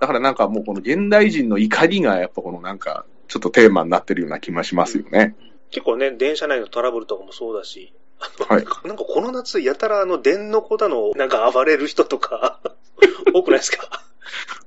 [0.00, 5.36] だからなんかもうこの現代人の怒りがやっぱこのなんか、ちょっとテーマになってるような気がしますよね。
[5.70, 7.92] 結構ね、電車内のトラブルとかもそうだし、
[8.48, 8.64] はい。
[8.84, 12.58] なんかこの夏、やたらあの、電の子だの、なんか暴れる人とか、
[13.32, 14.04] 多くないですか？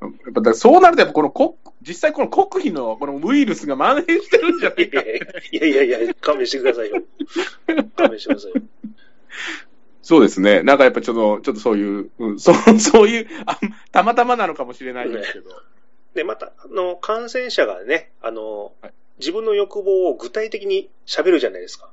[0.02, 5.02] やっぱそうなるとやっぱこの国、実際この国費のこのウイルスが蔓延してるんじゃないか。
[5.02, 7.02] いやいやいや、勘弁してくださいよ。
[7.96, 8.62] 勘弁してくださいよ。
[10.04, 10.62] そうですね。
[10.64, 13.58] なんかやっぱちょっと、ちょっとそういう、うん、 そう、そういうあ、
[13.92, 15.50] たまたまなのかもしれないですけど。
[16.14, 21.88] で、また、あの、感染者がね、あの、はい自分の欲望を具体的に喋るじゃないですか。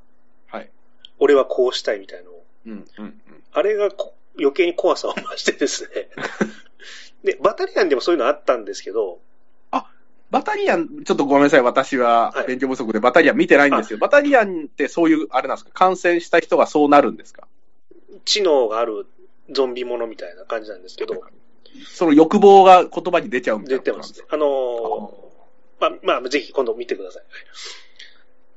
[0.49, 0.71] はい。
[1.19, 2.45] 俺はこうしたいみたいなのを。
[2.67, 3.21] うん、うん、うん。
[3.53, 6.09] あれがこ余計に怖さを増してですね。
[7.23, 9.21] で、バタリアンでもそういうのあったんですけど、
[10.31, 17.49] バタリアン、ちょっとごめんなさい、私ははい勉強不足でバタリアン見てないんですけど、バタリアンってそういう、あれなんですか、感染した人がそうなるんですか？
[18.25, 19.07] 知能がある
[19.51, 21.23] ゾンビものみたいな感じなんですけど、
[21.89, 24.29] その欲望が言葉に出ちゃうみたい出なことなんですか？
[24.29, 25.31] てますねあのー
[26.03, 27.23] まあ、まあ、ぜひ今度見てください。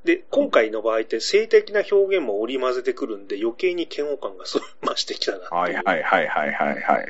[0.03, 5.47] で、今回の場合って性的な表現も織り交ぜてくるんで余計に嫌悪感が増してきたな。
[5.49, 7.05] はいはいはいはいはいはい。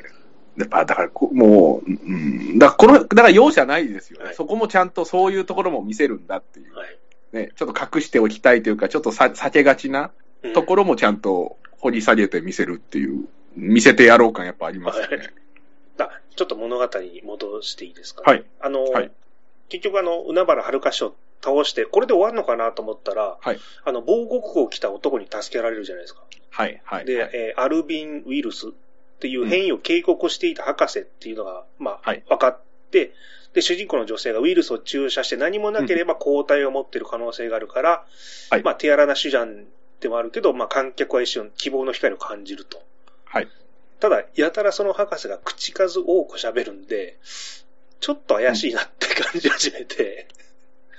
[0.56, 6.74] でまあだからこ、もう、うん、だからこの、だから容赦ないですよね、はいそこもちゃんとそういうところも見せるんだっていう。
[6.76, 6.96] はい。
[7.32, 10.10] ね、ちょっと隠しておきたいというか、ちょっとさ避けがちなうん
[10.52, 13.26] ところもちゃんと掘り下げて見せるっていう、
[13.56, 15.30] 見せてやろう感やっぱありますよね。
[15.98, 18.44] あちょっと物語に戻していいですか、はい。
[18.60, 19.10] あの、はい
[19.70, 26.22] 結局あの、海原遥師を倒して、これで終わるのかなと思ったら、はいあの、防護服を着た男に助けられるじゃないですか。
[26.50, 26.80] はい。
[26.84, 27.04] はい。
[27.04, 28.70] で、はいえーアルビンウイルスっ
[29.20, 33.14] ていう変異を警告していた博士っていうのが、まあ、はい分かって、
[33.54, 38.04] で、主人公の女性がウイルスを注射して何もなければ抗体を持っている可能性があるから、
[38.50, 39.64] はいまあ、手荒な手段
[40.04, 42.82] でもあるけど、まあ、観客は一瞬希望の光を感じると。
[43.24, 43.48] はい。
[44.00, 47.18] ただ、やたらその博士が口数多く喋るんで、
[48.00, 50.28] ちょっと怪しいなって感じ始めて、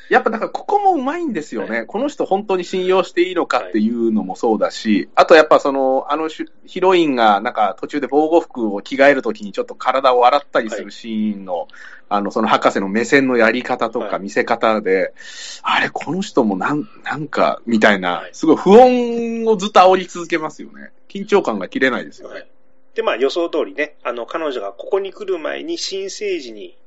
[0.10, 11.68] やっぱだからここもうまいんですよね、この人本当に信用していいのかっていうのもそうだし、あとやっぱその、あのしヒロインがなんか途中で防護服を着替えるときにちょっと体を洗ったりするシーンの、
[12.08, 15.14] あの、その博士の目線のやり方とはいか見せ方で、
[15.64, 20.92] あれ、この人もなん、なんか、みたいなはい、すごい不穏をずっと煽り続けますよね。
[21.10, 22.34] 緊張感が切れないですよね。
[22.36, 22.48] はい。
[22.94, 26.78] で、まあ予想通りね、あの、彼女がここに来る前に新生児に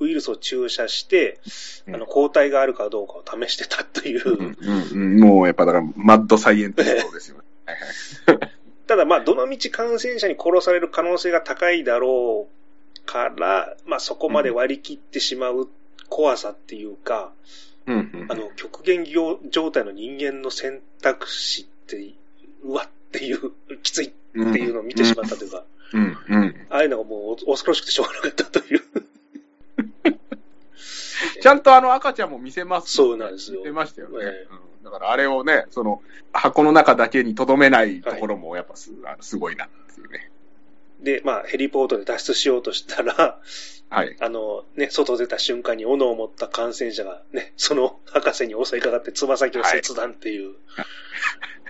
[0.00, 1.40] ウイルスを注射して、
[1.86, 4.22] うんあの、抗体があるかどうかを試してたという。
[4.28, 7.44] うんうんうん、もうやっぱだから、マッドサイエンティストですよね。
[8.86, 15.68] ただまあ、どのみち感染者に殺される可能性が高いだろうから、まあそこまで割り切ってしまう
[16.08, 17.32] 怖さっていうか、
[17.86, 22.14] うんうんあの、極限状態の人間の選択肢って、
[22.62, 28.82] うわっていう、きついっていうのを見てしまったというか、うんうんああいうのがもう恐ろしくてしょうがなかったという。
[31.40, 34.18] ちゃんとあの赤ちゃんも見せます、そうなんですよ見せましたよね。
[34.20, 36.02] ええうんだからあれをね、その、
[36.32, 40.30] 箱の中だけに留めないところもやっぱす,、あのすごいなっていうね。
[41.00, 43.38] で、まあ、ヘリポートで脱出しようとしたら、
[43.90, 44.16] はい。
[44.20, 50.54] あの、ね、外出た瞬間に斧を持った感染者がね、その博士に襲いかかってつま先を切断っていう。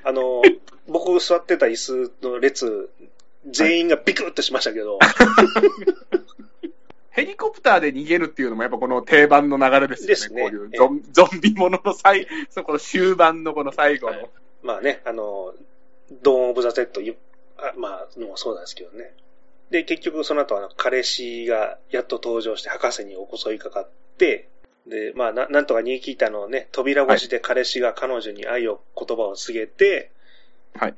[0.03, 0.43] あの、
[0.87, 2.91] 僕座ってた椅子の列、
[3.47, 5.05] 全員がビクッとしましたけど、ヘ
[5.63, 5.69] リ
[7.39, 10.09] コプターで逃げるっていうのもやっぱこの定番の流れですよね。
[10.09, 14.17] ですねこういうゾンゾンビものの最、そこの終盤のこの最後の。
[14.19, 15.55] はいまあね、あの、
[16.23, 17.01] ドーン・オブ・ザ・ゼット、
[17.59, 19.15] あまあ、のもそうなんですけどね。
[19.71, 24.49] で、結局その後あの、彼氏がやっと登場して博士に襲いかかって、
[24.89, 30.11] で、まあ、ななんとか逃げ切ったのをね、扉越しで彼氏が彼女に愛を言葉を告げて、
[30.75, 30.95] はい。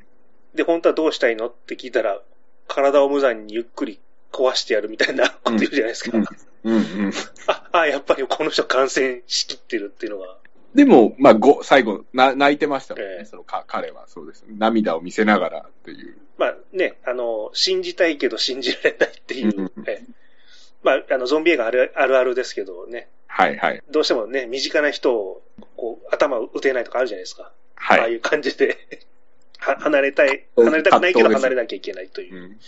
[0.55, 1.49] で、本当はどうしたいの？
[1.49, 2.19] って聞いたら、
[2.67, 4.01] 体を無残にゆっくり
[4.33, 6.17] 壊してやるみたいなこと言うじゃないですか。
[6.17, 6.25] うん
[6.65, 7.13] うんうん。
[7.47, 10.37] あ、あ、やっぱりこの人感染しきってるっていうのが、
[10.75, 13.17] でも、まあ、ご、最後、な、泣いてましたもんね。
[13.19, 14.45] ええそのか、彼は、そうです。
[14.47, 16.17] 涙を見せながらっていう。
[16.39, 20.05] まあね、あの、信じたいけど信じられないっていううん、ええ
[20.83, 23.83] まあ、あの、ゾンビ映画あるあるあるですけどね、はいはい。
[23.91, 25.43] どうしてもね、身近な人を、
[25.77, 27.53] こう、頭を打てないとかあるじゃないですか。
[27.75, 28.01] はい。
[28.01, 28.77] ああいう感じで、
[29.59, 32.47] は離れたい、離れたくないけど離れなきゃいけないというう。
[32.49, 32.59] ん。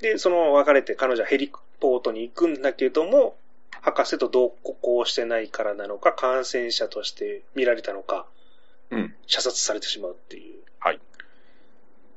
[0.00, 3.36] で、その別れて彼女はヘリポートに行くんだけども、
[3.80, 8.26] 博士と同行してないからなのか、感染者として見られたのか、
[8.90, 9.14] うん。
[9.26, 10.62] 射殺されてしまうっていう。
[10.78, 11.00] はい。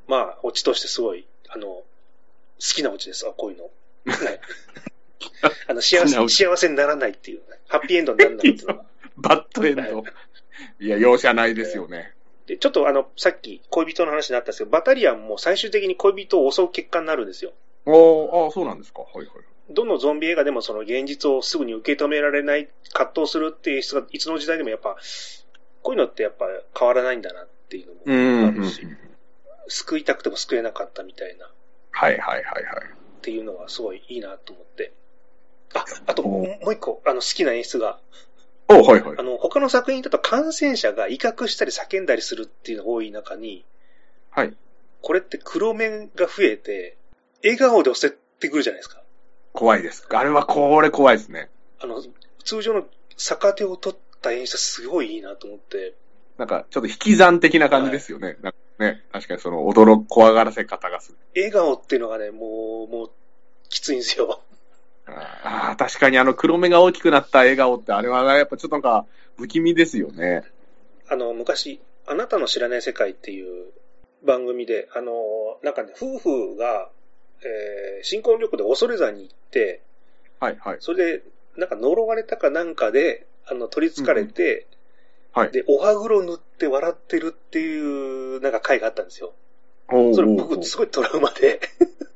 [0.08, 1.86] まあ、オチとしてすごい、あの、好
[2.60, 3.64] きなオチです、あ、こういうの。
[4.06, 4.40] はい。
[5.68, 8.86] あの、幸せ、幸せにならないっていう、ね、ハッピーエンドにならないっていうのが。
[9.18, 10.04] バッドエンド。
[10.80, 12.14] いや、容赦ないですよね。
[12.48, 17.54] で、ちょっとあの、さっき恋人の話になったんですけど、バタリアンも最終的に恋人を襲う結果になるんですよ。
[17.86, 19.02] ああ、そうなんですか。
[19.02, 19.28] はいはい。
[19.70, 24.98] どのゾンビ映画でもその現実をすぐに受け止められない、葛藤するっていう人がいつの時代でもやっぱ、
[25.82, 26.46] こういうのってやっぱ
[26.78, 28.82] 変わらないんだなっていうのもあるし、
[29.68, 31.50] 救いたくても救えなかったみたいなっ
[31.92, 33.22] はいはいはいはい。
[33.22, 34.94] ていうのはすごいいいなと思って。
[35.74, 38.00] あ、あとおもう一個、あの好きな演出が、
[38.68, 39.24] おはいはいあ。
[39.24, 43.66] の他の作品だと感染者が威嚇したり叫んだりするっていうのが多い中に、
[44.32, 44.56] はい。
[45.02, 46.98] これって黒面が増えて、
[47.44, 49.02] 笑顔で押せてくるじゃないですか。
[49.54, 50.08] 怖いです。
[50.10, 51.50] あれはこれ怖いですね。
[51.80, 52.04] あの、
[52.44, 52.86] 通常の
[53.18, 55.94] 逆手を取った演出すごいいいなと思って、
[56.38, 58.38] なんか、ちょっと引き算的な感じですよね。
[58.42, 61.18] なんかね、確かにその、驚、怖がらせ方がする。
[61.36, 63.12] 笑顔っていうのがね、もう、もう、
[63.70, 64.42] きついんですよ。
[65.06, 69.06] ああ、確かにあの黒目が大きくなった笑顔って、あれはやっぱちょっとなんか
[69.38, 70.44] 不気味ですよね。
[71.10, 73.72] あの、昔、あなたの知らない世界っていう
[74.26, 75.14] 番組で、あの、
[75.64, 76.90] なんかね、夫婦が、
[77.44, 79.82] えー、新婚旅行で恐山に行って、
[80.40, 80.78] はいはい。
[80.80, 81.24] それで、
[81.58, 84.68] なんか呪われたかなんかで、あの、取り憑かれて、
[85.34, 85.52] はい。
[85.52, 89.34] で、お歯黒塗って笑ってるっていう、なんか回があったんですよ。
[89.90, 91.60] おーそれ僕、すごいトラウマで。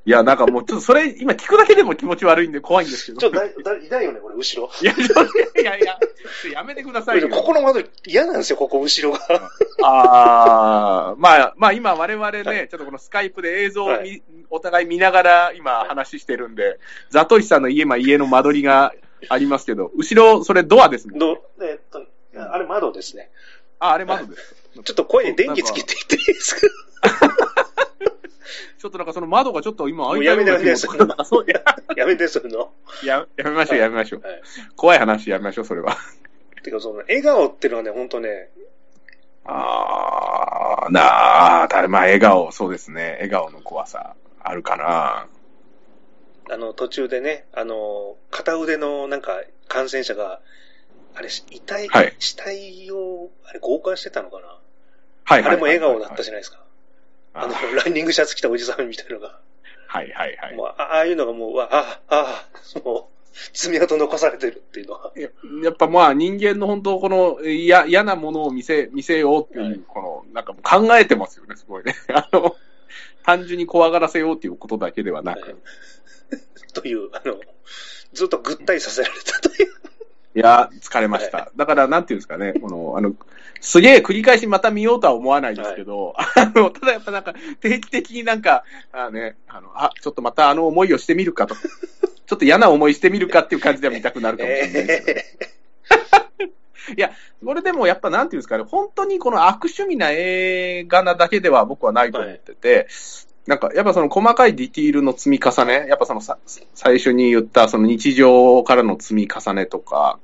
[0.08, 3.18] いや、なんかもうちょっとそれ、今聞くだけでも気持ち悪いんで怖いんですけど。
[3.20, 4.70] ちょ、だ、だ、いないよね、これ、後ろ。
[4.82, 7.28] いや、いやいや、ちょっとやめてくださいよ。
[7.30, 9.52] ここの窓嫌なんですよ、ここ、後ろが。
[9.84, 14.02] ああ、まあ、まあ今我々ね、はいちょっとこのスカイプで映像を見、は
[14.52, 18.94] お互い見ながら今話してるんで、ザトシさんの家、まあ家の間取りが
[19.30, 21.20] ありますけど、後ろ、それドアですもん。
[21.20, 22.06] ど、えっと、
[22.52, 23.32] あれ窓ですね。
[23.80, 24.56] あ、あれ窓です。
[24.84, 26.68] ちょっと声で電気つけていっていいですか？
[28.78, 32.72] ちょっとなんかその窓がちょっと今開いたような やめてやめて、ややめて、そういうの。
[33.04, 34.22] ややめましょう、やめましょう。
[34.22, 34.42] はい。
[34.76, 35.98] 怖い話やめましょう、それは。
[36.64, 38.50] てか、その、笑顔っていうのはね、ほんとね、
[39.46, 43.12] ああ、なあ、たまあ笑顔、そうですね。
[43.22, 45.28] 笑顔の怖さ、あるかな。
[46.50, 50.42] あの、途中でね、あの、片腕のなんか感染者が、
[51.14, 55.48] あれ、遺体、はい死体を、あれ、交換してたのかな、はいはい。
[55.48, 56.65] あれも笑顔だったじゃゃないですか。
[57.36, 59.40] ああの、ランニングシャツ着たおじさんみたいなのが。
[59.88, 60.56] はいはいはい。
[60.56, 63.16] もうあああいうのがもう、わああ、あもう、
[63.54, 65.12] 爪痕残されてるっていうのは。
[65.16, 65.30] や
[65.64, 71.96] やっぱまあ人間の本当この嫌嫌なものを見せ、見せようっていう、はいこの、なんか考えてますよね、すごいね。
[72.14, 72.56] あの、
[73.24, 75.42] 単純に怖がらせようっていうことだけではなく。
[75.42, 75.56] はい
[76.74, 77.40] という、あの、
[78.14, 79.68] ずっとぐったりさせられたという。
[80.36, 81.52] いや、疲れました。
[81.56, 83.16] だから、なんていうんですかね、この、あの、
[83.66, 91.56] すげえ繰り返しまた見ようとは思わないですけど、あの、ただやっぱなんか、定期的になんか、あね、あの、あ、ちょっとまたあの思いをしてみるかと。
[92.28, 96.52] ちょっと嫌な思いしてみるかっていう感じでは見たくなるかもしれないですけど。
[96.98, 97.10] え
[97.44, 102.88] これでもやっぱなんていうんですかね、本当にこの悪趣味な映画なだけでは僕はないと思ってて、
[103.48, 106.38] なんかやっぱその細かいディティールの積み重ね、やっぱそのさ
[106.76, 110.20] 最初に言ったその日常からの積み重ねとか、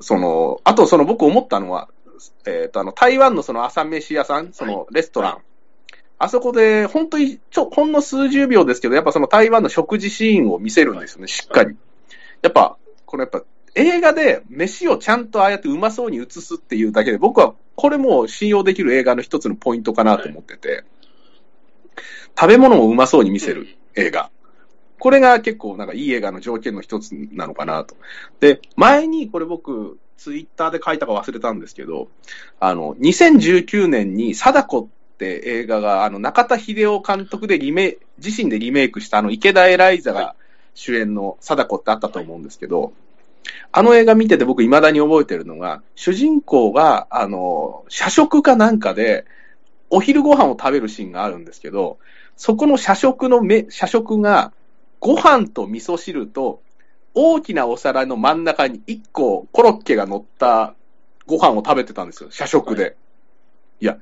[0.00, 1.88] その、あとその僕思ったのは、
[2.46, 5.40] えっ、とあの台湾のその朝飯屋さん、そのレストラン、は
[6.18, 11.76] あそこで本当にちょ、ほんの数十秒ですけど、やっぱその台湾の食事シーンを見せるんですよね、しっかり。
[12.42, 13.42] やっぱ、このやっぱ
[13.74, 20.84] 映画で飯をちゃんとああやってうまそうに映すっていうだけで、僕はこれも信用できる映画の一つのポイントかなと思ってて、
[22.38, 24.30] 食べ物をうまそうに見せる映画。
[24.98, 27.94] これが結構なんかいい映画の条件の一つなのかなと。
[28.40, 32.08] で、前にこれ僕、ツイッターで書いたか忘れたんですけど、
[32.60, 34.86] あの、2019年に貞子っ
[35.18, 40.34] て映画が、あの、中田秀夫監督でリメ、自身でリメイクしたあの、池田エライザが
[40.74, 42.92] 主演の貞子ってあったと思うんですけど、
[43.72, 49.24] あの映画見てて僕未だに覚えてるのが、主人公が、あの、社食かなんかで、
[49.90, 51.98] お昼ご飯を食べるシーンがあるんですけど、
[52.36, 54.52] そこの社食のめ、社食が、
[54.98, 56.60] ご飯と味噌汁と、
[57.18, 60.74] 大きなお皿の真ん中に1個コロッケが乗った
[61.26, 62.90] ご飯を食べてたんですよ、社食で。、は
[63.80, 63.98] いや、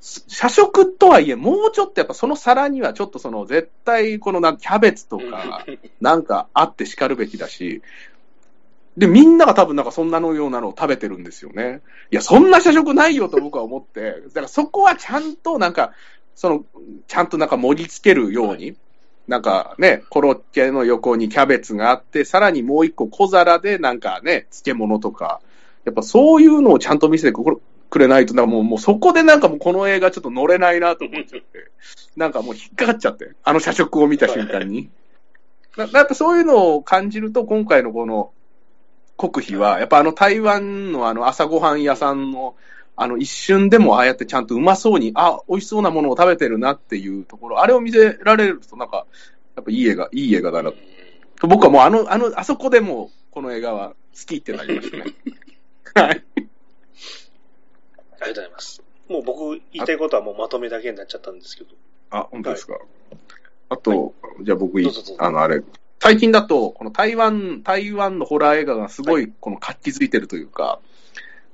[0.00, 5.66] 社食とはいえ、もうちょっとやっぱその皿にはちょっとその絶対このなんキャベツとか、
[6.00, 7.82] なんかあって叱るべきだし、
[8.96, 11.82] で、みんなが多分なんかそんなのようなのを食べてるんですよね。
[12.10, 15.92] いや、そんな社食ないよと僕は思って、だからそこはちゃんとなんか、
[16.34, 16.64] その、
[17.06, 18.74] ちゃんとなんか盛り付けるように、
[19.28, 25.40] なんかね、コロッケの横にキャベツがあって、さらにもう一個小皿でなんかね、漬物とか、
[25.84, 27.60] やっぱそういうのをちゃんと見せてく
[27.90, 31.70] くれないと、なんかもうもうそこでなんかもうこの映画ちょっと乗れないなと思っちゃって、
[32.16, 34.88] なんかもう引っかかっちゃって、あの社食を見た瞬間に。
[35.76, 38.32] なやっぱそういうのを感じると、今回のこの
[39.18, 42.56] 国費は、やっぱあの台湾のあの朝ごはん屋さんの、
[43.00, 49.06] あの一瞬でもああやってちゃんとうまそうに、あ、美味しそうなものを食べてるなっていうところ、あれを見せられると、なんか、
[49.54, 50.72] やっぱいい映画、いい映画だな
[51.40, 51.46] と。
[51.46, 53.94] 僕はもうあの、あの、あそこでもう、この映画は好
[54.26, 55.04] きってなりましたね。
[55.94, 56.10] はい。
[56.10, 56.48] あり
[58.18, 58.82] がとうございます。
[59.08, 61.70] もう僕言いたいことはもうまとめだけになっちゃったんですけど。
[62.10, 62.78] あ、本当ですか。
[63.68, 64.80] あと、じゃあ僕
[65.18, 65.62] あの、あれ、
[66.00, 70.80] 最近だと、この台湾、台湾のホラー映画がすごい、この活気づいてるというか、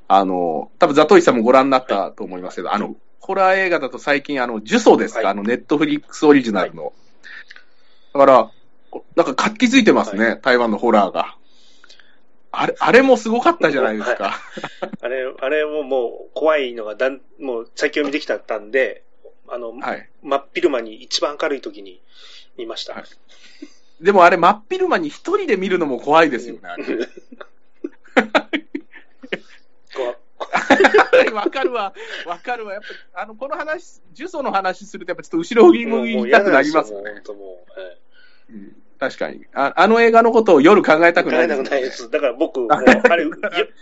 [0.08, 6.92] あの、多分ザトイさんもご覧になったと思いますけど、あの、ホラー映画だと最近、あの、呪詛ですか、はいあの、ネットフリックスオリジナルの。
[8.12, 8.50] だから、
[9.16, 11.36] なんか活気づいてますね、台湾のホラーが。
[12.52, 14.38] あれ、あれもすごかったじゃないですか。
[15.00, 19.02] あれ、あれももう怖いのがだん、もう先読みできたったんで、
[19.48, 20.08] あの、はい。
[20.22, 22.00] 真っ昼間に一番明るい時に
[22.56, 22.94] 見ました。
[22.94, 23.04] はい
[24.00, 26.84] でもあれ真っ昼間に一人で見るのも怖いですよね、あれ。
[30.54, 31.94] こ わかるわ、
[32.26, 32.74] わかるわ。
[32.74, 38.54] やっぱ、あの、この話、呪詛の話すると、やっぱちょっと後ろ向きたくなり嫌ますよねう
[38.98, 39.72] 確かにあ。
[39.76, 42.10] あの映画のことを夜考えたく考えたないですよねくないです。
[42.10, 43.24] だから僕、 もう、あれ、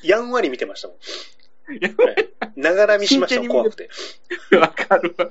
[0.03, 0.97] ややんわり見てましたもん。
[2.57, 3.91] ながら見しました怖くて。
[4.57, 5.29] わかるわ。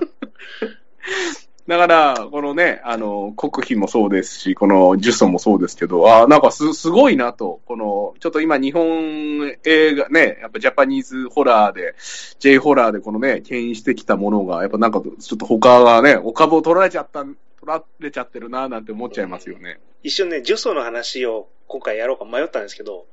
[1.67, 11.95] だから、このね、あの、国費もそうですし、この呪詛もそうですけど、あなんかす、すごいなと、この、ちょっと今日本映画ね、やっぱジャパニーズホラーで、
[12.39, 19.80] J ホラーでこのね、牽引してきたものが、やっぱなんかちょっと他がね、お株を取られちゃった、取られちゃってるななんて思っちゃいますよね。
[20.02, 23.06] 一瞬ね、呪詛の話を今回やろうか迷ったんですけど、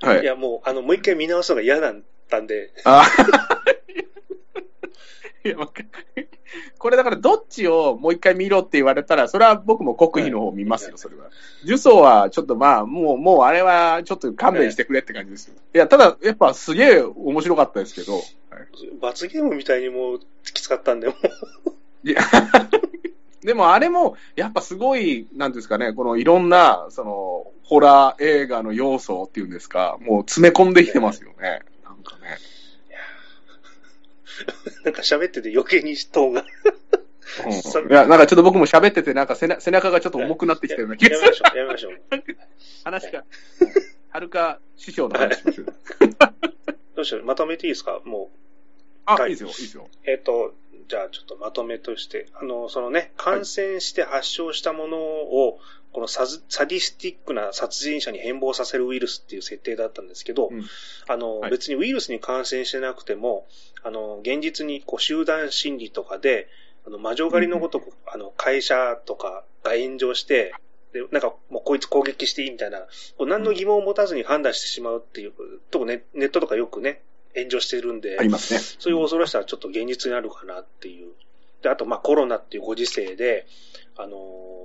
[0.00, 0.24] はいい。
[0.24, 2.00] やもう、あの、もう一回見直すのが嫌だっ
[2.30, 3.04] たんで、あ
[5.44, 5.82] いやわか
[6.78, 11.30] これだからどっちをもう一回見ろって言われたら、それは僕も国費の方見ますよ、それは。
[11.64, 15.54] 呪詛はちょっとまあ、もう、もうあれはちょっと勘弁してくれって感じですよ。
[15.74, 18.24] いや、ただ、やっぱすげえ面白かったですけど、はい
[19.00, 20.20] 罰ゲームみたいにもう
[20.52, 22.20] きつかったんで、もう、いや
[23.42, 31.60] でもあれも、やっぱすごい、なんですかね、このいろんな、その、ホラー映画の要素っていうんですか、もう詰め込んできてますよね。
[31.84, 32.38] なんかね。
[34.84, 36.44] なんか喋ってて余計にトーンが。
[37.62, 41.34] そうん、いや、なんかちょっと僕も喋ってて、なんか背中がちょっと重くなってきたような気がする。
[41.56, 42.36] やめましょう、やめましょう。
[42.84, 43.24] 話が、
[44.10, 45.66] はるか師匠の話しましょう。
[46.96, 48.00] どうしよう、まとめていいですか？
[48.04, 48.30] も
[49.08, 49.30] あ、はい。
[49.30, 49.88] いいですよ、いいですよ。
[49.90, 50.54] う、えっ、と、
[50.88, 55.58] じゃあちょっとまとめとして、あの、そのね、感染して発症したものを、
[55.92, 60.64] このサズサディスティックな殺人者に変貌させるウイルスっていう設定だったんですけど、うん。
[61.06, 61.50] あの、はい。
[61.50, 63.46] 別にウイルスに感染してなくても、
[63.82, 66.48] あの、現実にこう集団心理とかで、
[66.86, 70.54] あの、魔女狩りのごとく、あの、会社とかが炎上して、
[70.92, 72.80] で、なんか、もうこいつ攻撃していいみたいな、
[73.18, 75.32] こう何の疑問を持たずに判断してしまうっていう、
[75.70, 77.02] とこね、ネットとかよくね、
[77.34, 78.60] 炎上してるんで、ありますね。
[78.60, 81.12] そういう恐ろしさはちょっと現実にあるかなっていう。
[81.62, 83.46] で、あと、まあ、コロナっていうご時世で、
[83.96, 84.58] あのー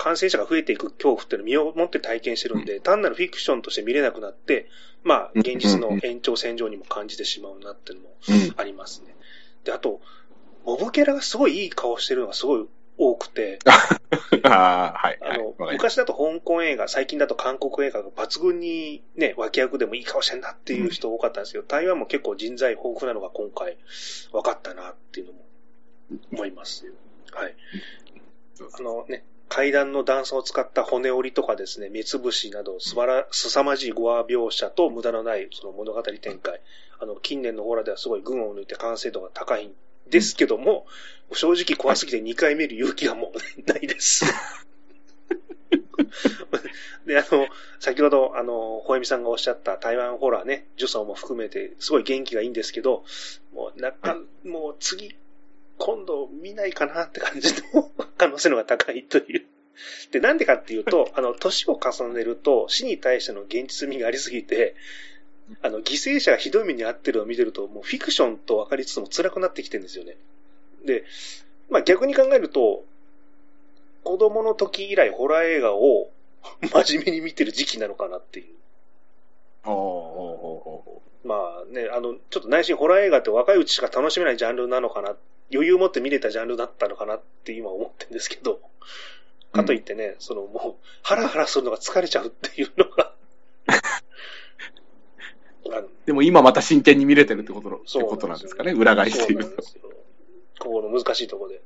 [0.00, 4.66] 感染者が増えていく恐怖っていうのを身をもって体験してるんで、単なるフィクションとして見れなくなって、
[5.04, 8.54] まあ、現実の延長線上にも感じてしまうなっていうのもうん。
[8.56, 9.14] ありますね。
[9.64, 10.00] で、あと、
[10.64, 12.66] モブキャラがすごいいい顔してるのがすごい
[13.02, 13.58] 多くて、
[14.44, 15.18] ああ、はい。
[15.22, 23.78] あの、はいわかります昔だと香港映画、最近だと韓国映画が抜群にね、脇役でもいい顔してんなっていう人多かったんですけど、台湾も結構人材豊富なのが今回
[24.32, 25.38] 分かったなっていうのも
[26.32, 26.92] 思います。
[27.32, 27.56] はい。
[28.78, 36.60] あのね、階段の段差を使った骨折りとかですね、目つぶしなど、すばら、凄まじいゴア描写と無駄のないその物語展開。
[36.98, 39.74] あの、近年のホラーではすごい群を抜いて完成度が高いん
[40.10, 40.86] ですけども、
[41.32, 43.38] 正直怖すぎて2回見る勇気がもう
[43.70, 44.24] ないです。
[47.06, 53.04] で、あの、先ほど、あの、ほえみさんがおっしゃった台湾ホラーね、ジュソンも含めて、すごい元気がいいんですけど、
[53.52, 55.16] もう、なんか、もう次、
[55.78, 59.46] 今度見ないかなって感じの 可能性の方が高いという。
[60.10, 64.74] で、なんでかっていうと、あの、年を重ねると死に対しての現実味がありすぎて、
[65.62, 70.16] あの、犠牲者がひどい目に遭ってるのを見てると、もうフィクションと分かりつつも辛くなってきてるんですよね。
[70.84, 71.04] で、
[71.68, 72.84] まあ逆に考えると、
[74.04, 76.10] 子供の時以来ホラー映画を
[76.62, 78.46] 真面目に見てる時期なのかなっていう。
[81.22, 85.16] まあね、あの、ちょっと内心ホラー映画って若いうちしか楽しめないジャンルなのかな、
[85.52, 88.60] 余裕を持って見れたジャンルだったのかなって今思ってるんですけど、
[89.52, 93.12] かといってね、そのもう、ハラハラするのが疲れちゃうっていうのが、
[93.66, 94.00] あのー
[96.06, 99.62] でも今また真剣に見れてるってことのってことなんですかね、裏返しっていうと。
[100.58, 101.62] ここの難しいところで。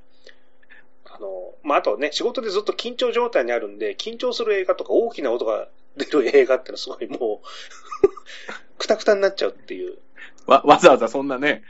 [1.06, 1.28] あの、
[1.62, 8.08] まあ、あとね、仕事でずっと緊張状態にあるんで、緊張する映画とか大きな音が出る映画ってのはすごいもう、
[8.78, 9.98] くたくたになっちゃうっていう。
[10.46, 11.62] わ、わざわざそんなね、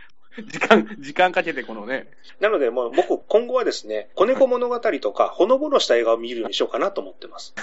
[0.48, 2.08] 時間、時間かけてこのね、
[2.40, 7.54] なので、もう僕、今後はですね、子猫物語とか、ほのぼのした映画を見るようにしようかなと思ってます。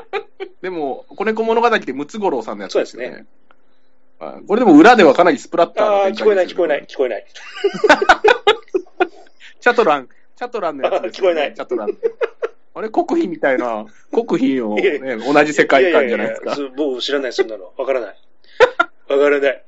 [0.60, 3.06] でも、子猫物語ってムツゴロウさんのやつですよね。
[3.08, 3.39] そうですあ
[4.46, 7.26] これでも裏ではかなりスプラッターああ、聞こえない、聞こえない、聞こえない。
[9.60, 11.08] チャトラン、チャトランのやつね。
[11.08, 11.88] 聞こえないチャトラン。
[12.74, 16.50] あれ、国費みたいな、国費を、 ね、同じ世界観じゃないですか。
[16.50, 17.72] ややや僕知らない、そんなの。
[17.76, 18.16] わからない。
[19.08, 19.64] わからない。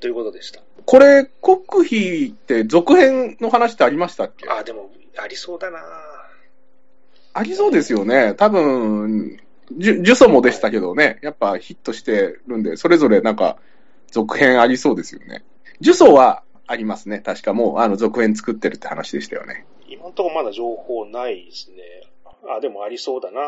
[0.00, 0.60] ということでした。
[0.84, 4.48] これ、国費って続編の話ってありましたっけ？
[4.50, 5.80] あ、でも、ありそうだな
[7.32, 8.34] ありそうですよね。
[8.36, 9.38] 多分、
[9.78, 13.56] ジュ呪詛もでしたけどね、やっぱヒットしてるんで、それぞれなんか
[14.10, 15.44] 続編ありそうですよね。
[15.80, 17.20] 呪詛はありますね。
[17.20, 19.66] 確かもう、あの、続編作ってるって話でしたよね。
[19.88, 21.76] 今のところまだ情報ないですね。
[22.48, 23.40] あ、でもありそうだな。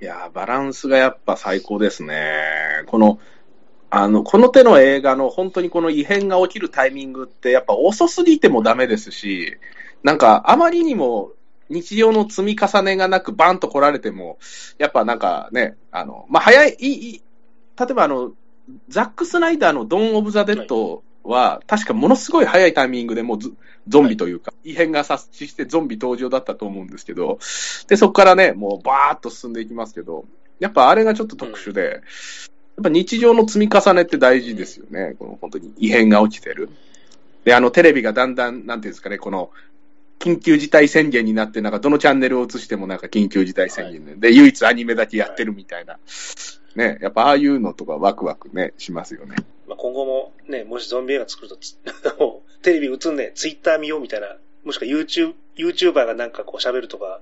[0.00, 2.84] いやー、バランスがやっぱ最高ですね。
[2.86, 3.18] この、
[3.90, 9.58] あの、この手の映画の本当にこの異変が起きるタイミングってやっぱ遅すぎてもダメですし、
[10.02, 11.32] なんかあまりにも
[11.72, 14.38] 日常の積み重ねがなくバンと来られても、
[14.78, 17.22] やっぱなんかね、あの、まあ、早い、いい、
[17.78, 18.32] 例えばあの、
[18.88, 23.38] ザック・スナイダーのドン・オブ・ザ・デッドは、確かものすごい早いタイミングでもう
[23.88, 27.38] ゾンビというか、異変が察知してゾンビ登場だったと思うんですけど、
[27.88, 30.26] で、そこからね、もうバーっと進んでいきますけど、
[30.60, 32.02] やっぱあれがちょっと特殊で、
[32.76, 35.14] やっぱ日常の積み重ねって大事ですよね。
[35.18, 36.70] この本当に異変が起きてる。
[37.44, 39.50] で、あのテレビがだんだん、なんていうんですかね、この、
[40.22, 45.98] 緊急事態宣言になって、なんかどのチャンネルを映してもなんか緊急事態宣言で、で、唯一アニメだけやってるみたいな。
[46.76, 49.34] ね、やっぱああいうのとかワクワクね、しますよね。
[49.66, 51.76] まあ、今後もね、もしゾンビ映画作るとつ、
[52.62, 57.20] テレビ映んね、ツイッター見ようみたいな、もしくは YouTube、YouTuber がなんかこう喋るとか、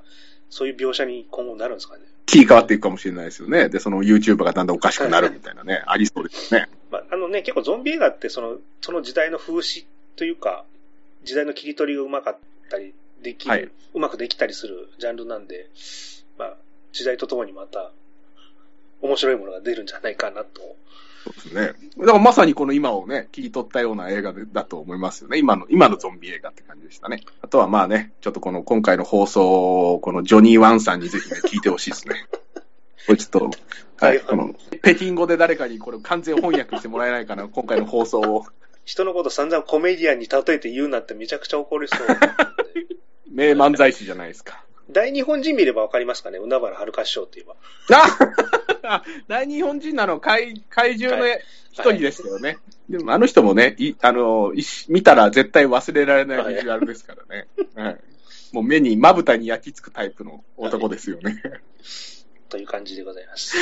[0.51, 2.03] そういう描写に今後なるんですかね。
[2.26, 3.70] 切り替わっていくかもしれないですよね。
[3.70, 6.68] で、その YouTuber がだんだんおかしくなるみたいなね、ありそうですね。
[6.90, 9.86] まあ、あのね、結構ゾンビ映画ってその、その時代の風刺
[10.16, 10.64] というか、
[11.24, 12.38] 時代の切り取りがうまかっ
[12.71, 15.68] たりできる、はい、うまくできたりするジャンルなんで、
[16.39, 16.57] まあ、
[16.93, 17.93] 時代とともにまた、
[19.03, 20.61] 面白いものが出るんじゃないかなと。
[21.25, 21.91] そうですね。
[21.99, 25.39] だからまさにこの今をね、切り取ったような映画だと思いますよね。
[25.39, 27.23] 今の、今のゾンビ映画って感じでしたね。
[27.43, 32.27] あとはまあね、ちょっとこの今回の放送を、このジョニー・ワンさんにぜひね、聞いてほしいですね。
[33.07, 33.51] これちょっと、
[33.99, 38.47] はい、この、北京語で誰かにこれ完全翻訳してもらえないかな、今回の放送を。
[38.85, 42.07] 人のこと散々コメディアンに例えて言うなってめちゃくちゃ怒りそう。
[43.31, 44.64] 名漫才師じゃないですか。
[44.91, 46.39] 大日本人見ればわかりますかね？
[46.39, 47.57] 海原遥師匠って言えば。
[48.83, 51.28] あ 大日本人なの怪怪獣の
[51.72, 52.49] 一人ですよね。
[52.49, 52.55] は
[52.89, 54.53] い、でもあの人もね、いあの
[54.89, 57.47] 見たら絶対忘れられないビジュアルですからね。
[57.76, 58.01] はい、
[58.53, 61.41] もう目に、まぶたに焼き付くタイプの男ですよね。
[61.45, 61.61] はい、
[62.49, 63.57] という感じでございます。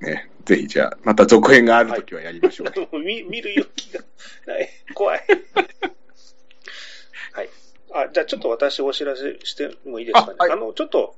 [0.00, 2.88] ね、ぜひじゃあ、また続編があるときはやりましょう、ね。
[2.90, 4.00] はい、 見見る勇気が
[4.46, 4.68] ない。
[4.94, 5.24] 怖い。
[7.32, 7.48] はい。
[7.92, 10.34] あ、じゃあちょっと私お知らせしてもいいですかね。
[10.38, 11.16] あはい、あの、ちょっと、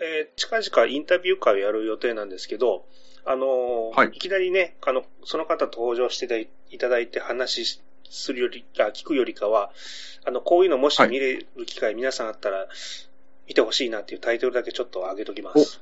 [0.00, 2.84] えー、近々インタビュー会をやる予定なんですけど、
[3.24, 9.70] あのーはい、いきなりね、あの、その方登場していただいて話するより、あ、聞くよりかは、
[10.24, 12.68] あの、こういうのもし見れる機会、皆さんあったら、
[13.46, 15.80] 見てほしいなっていうタイトルだけちょっと上げときます。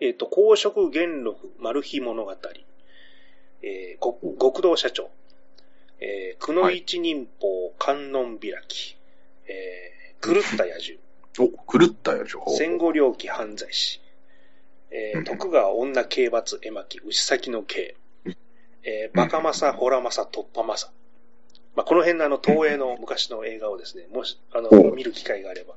[0.00, 2.36] えっ、ー、と、公職元禄マル秘物語、
[3.62, 5.10] えー、極道社長、
[6.00, 8.96] えー、くの一人法観音開き、
[9.46, 10.98] えー、狂った野獣。
[11.38, 12.50] お、狂った野獣。
[12.56, 14.00] 戦後猟奇犯罪師。
[14.90, 17.94] えー、徳川女刑罰絵巻牛先の刑。
[18.82, 20.90] えー、バカマサ、ホラマサ、突破マサ。
[21.76, 25.74] まあ、この辺のあの、東映の昔の映画をですね、もし、あの、見る機会があれば、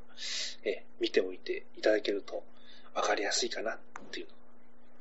[0.64, 2.44] えー、見ておいていただけると、
[2.96, 3.78] わかりやすいかな、っ
[4.12, 4.28] ていう。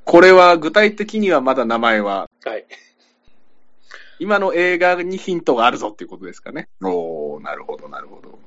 [0.05, 2.65] これは具体的にはまだ名前ははい。
[4.19, 6.69] 今の映画にヒントがあるぞっていうことですかね。
[6.81, 8.39] おー、なるほど、なるほど。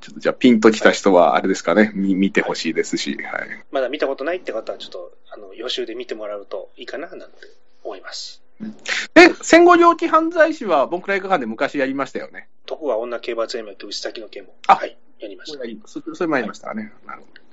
[0.00, 3.64] ちょっとじゃあピンときた人はあれですかね、はい、見てほしいですし、はい。
[3.70, 7.26] まだ見たことないって方はちょっと、あの、予習で見てもらうといいかな、なんて
[7.84, 8.42] 思います。
[9.14, 12.48] で、戦後猟奇犯罪師は、ボンクラ映画館で昔やりましたよね。
[12.66, 14.54] 徳川女刑罰映画と牛先の刑も。
[14.66, 15.58] あはい、やりました。
[15.86, 16.82] そそれもやりましたね。
[16.82, 17.49] はい、なるほど。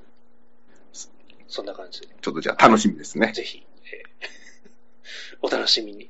[1.47, 2.07] そんな感じで。
[2.21, 3.31] ちょっとじゃあ楽しみですね。
[3.33, 6.09] ぜひ、えー、 お楽しみに。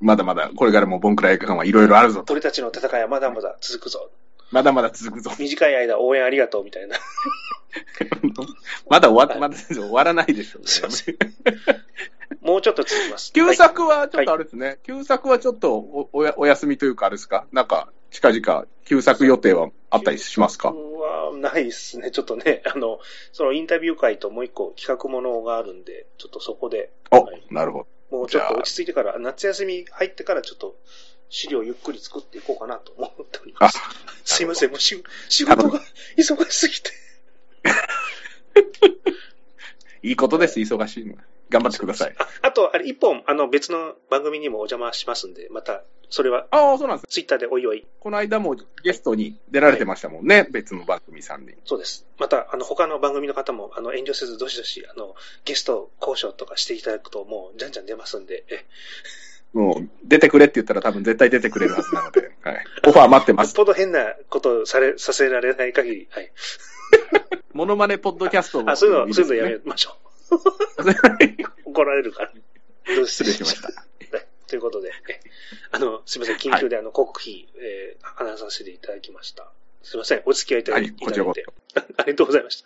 [0.00, 2.22] まだまだ、これからもボンクラ映画館はいろいろあるぞ。
[2.22, 4.10] 鳥たちの戦いはまだまだ続くぞ。
[4.50, 5.30] まだまだ続くぞ。
[5.38, 6.96] 短い間応援ありがとうみたいな。
[8.88, 10.68] まだ終わまだ終わらないでしょう、ね。
[10.68, 11.16] すいません。
[12.40, 13.32] もうちょっと続きます。
[13.32, 14.66] 旧作はちょっとあれですね。
[14.66, 17.46] はい、旧作はちょっとおおお休みというかあれですか？
[17.52, 20.72] なんか、近々、旧作予定はあったりしますか？
[20.72, 22.10] はないですね。
[22.10, 23.00] ちょっとね、 あの、
[23.32, 26.90] そのインタビュー会ともう一個企画ものがあるんで、ちょっとそこで。
[27.10, 28.16] お、はい、なるほど。
[28.18, 30.76] もうちょっと落ち着いてから、夏休み入ってからちょっと
[31.28, 33.78] 資料ゆっくり作っていこうかなと思っております。
[34.24, 35.80] すいません、もう仕仕事が
[36.16, 36.90] 忙しすぎて。
[40.02, 41.14] いいことです、忙しいの。
[41.50, 42.14] 頑張ってください。
[42.18, 47.06] あ あと、あれ、一本、あの、別の番組にもお邪魔しますんで、また、それは、ああ、そうなんです。
[47.12, 47.86] ツイッターでおいおい。
[48.00, 51.56] この間もゲストに出られてましたもんね、はい、別の番組さんで。
[51.64, 52.06] そうです。
[52.18, 58.64] また、あの、他の番組の方も、あの、遠慮せず、どしどし、あの、ゲスト交渉とかしていただくと、もう、じゃんじゃん出ますんで、え。
[59.52, 62.64] もう、出てくれって言ったら多分絶対出てくれるはずなので、 はい。
[62.86, 63.48] オファー待ってます。
[63.48, 66.32] よっぽど変なことされ、させられない限り、はい。
[67.52, 70.09] モノマネポッドキャストも、あ、そういうの、そういうのやめましょう。
[71.64, 72.32] 怒られるから。
[72.96, 73.70] どう失礼しました。
[74.46, 74.90] ということで、
[75.70, 79.48] あの、すみません、緊急であの、広告費、えー、話させていただきました。
[79.82, 80.22] すいません。
[80.26, 80.90] お付き合いいただいて。
[80.90, 82.64] はいこちらこそ ありがとうございまし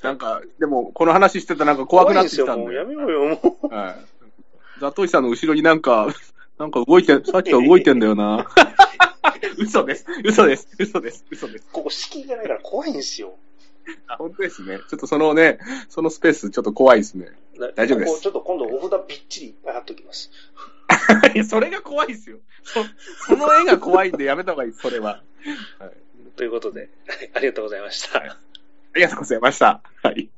[0.00, 0.08] た。
[0.08, 2.52] なんか、でも、この話してたらなんか怖くなってきたんで。
[2.52, 3.74] 怖いんですよ、もうやめようよ、もう。
[3.74, 4.80] はい。
[4.80, 6.14] ザトイさんの後ろになんか、
[6.58, 8.46] なんか動いて、さっきから動いてんだよな。
[9.56, 10.04] 嘘です。
[10.22, 10.68] 嘘です。
[10.78, 11.24] 嘘です。
[11.30, 11.66] 嘘です。
[11.72, 13.38] ここ敷居がないから怖いんですよ。
[14.08, 14.78] あ、本当ですね。
[14.88, 15.58] ちょっとそのね、
[15.88, 17.30] そのスペースちょっと怖いですね。
[17.58, 20.30] な大丈夫ですちょっと今度お札びっちりいっぱい貼っときます。
[21.34, 22.38] いや、それが怖いですよ。
[22.64, 22.84] そ、
[23.26, 25.22] その絵が怖いんでやめた方がいい、それは。
[25.78, 25.92] はい。
[26.36, 26.90] ということで、
[27.34, 28.18] ありがとうございました。
[28.18, 28.36] あ
[28.94, 29.82] りがとうございました。
[30.02, 30.28] はい。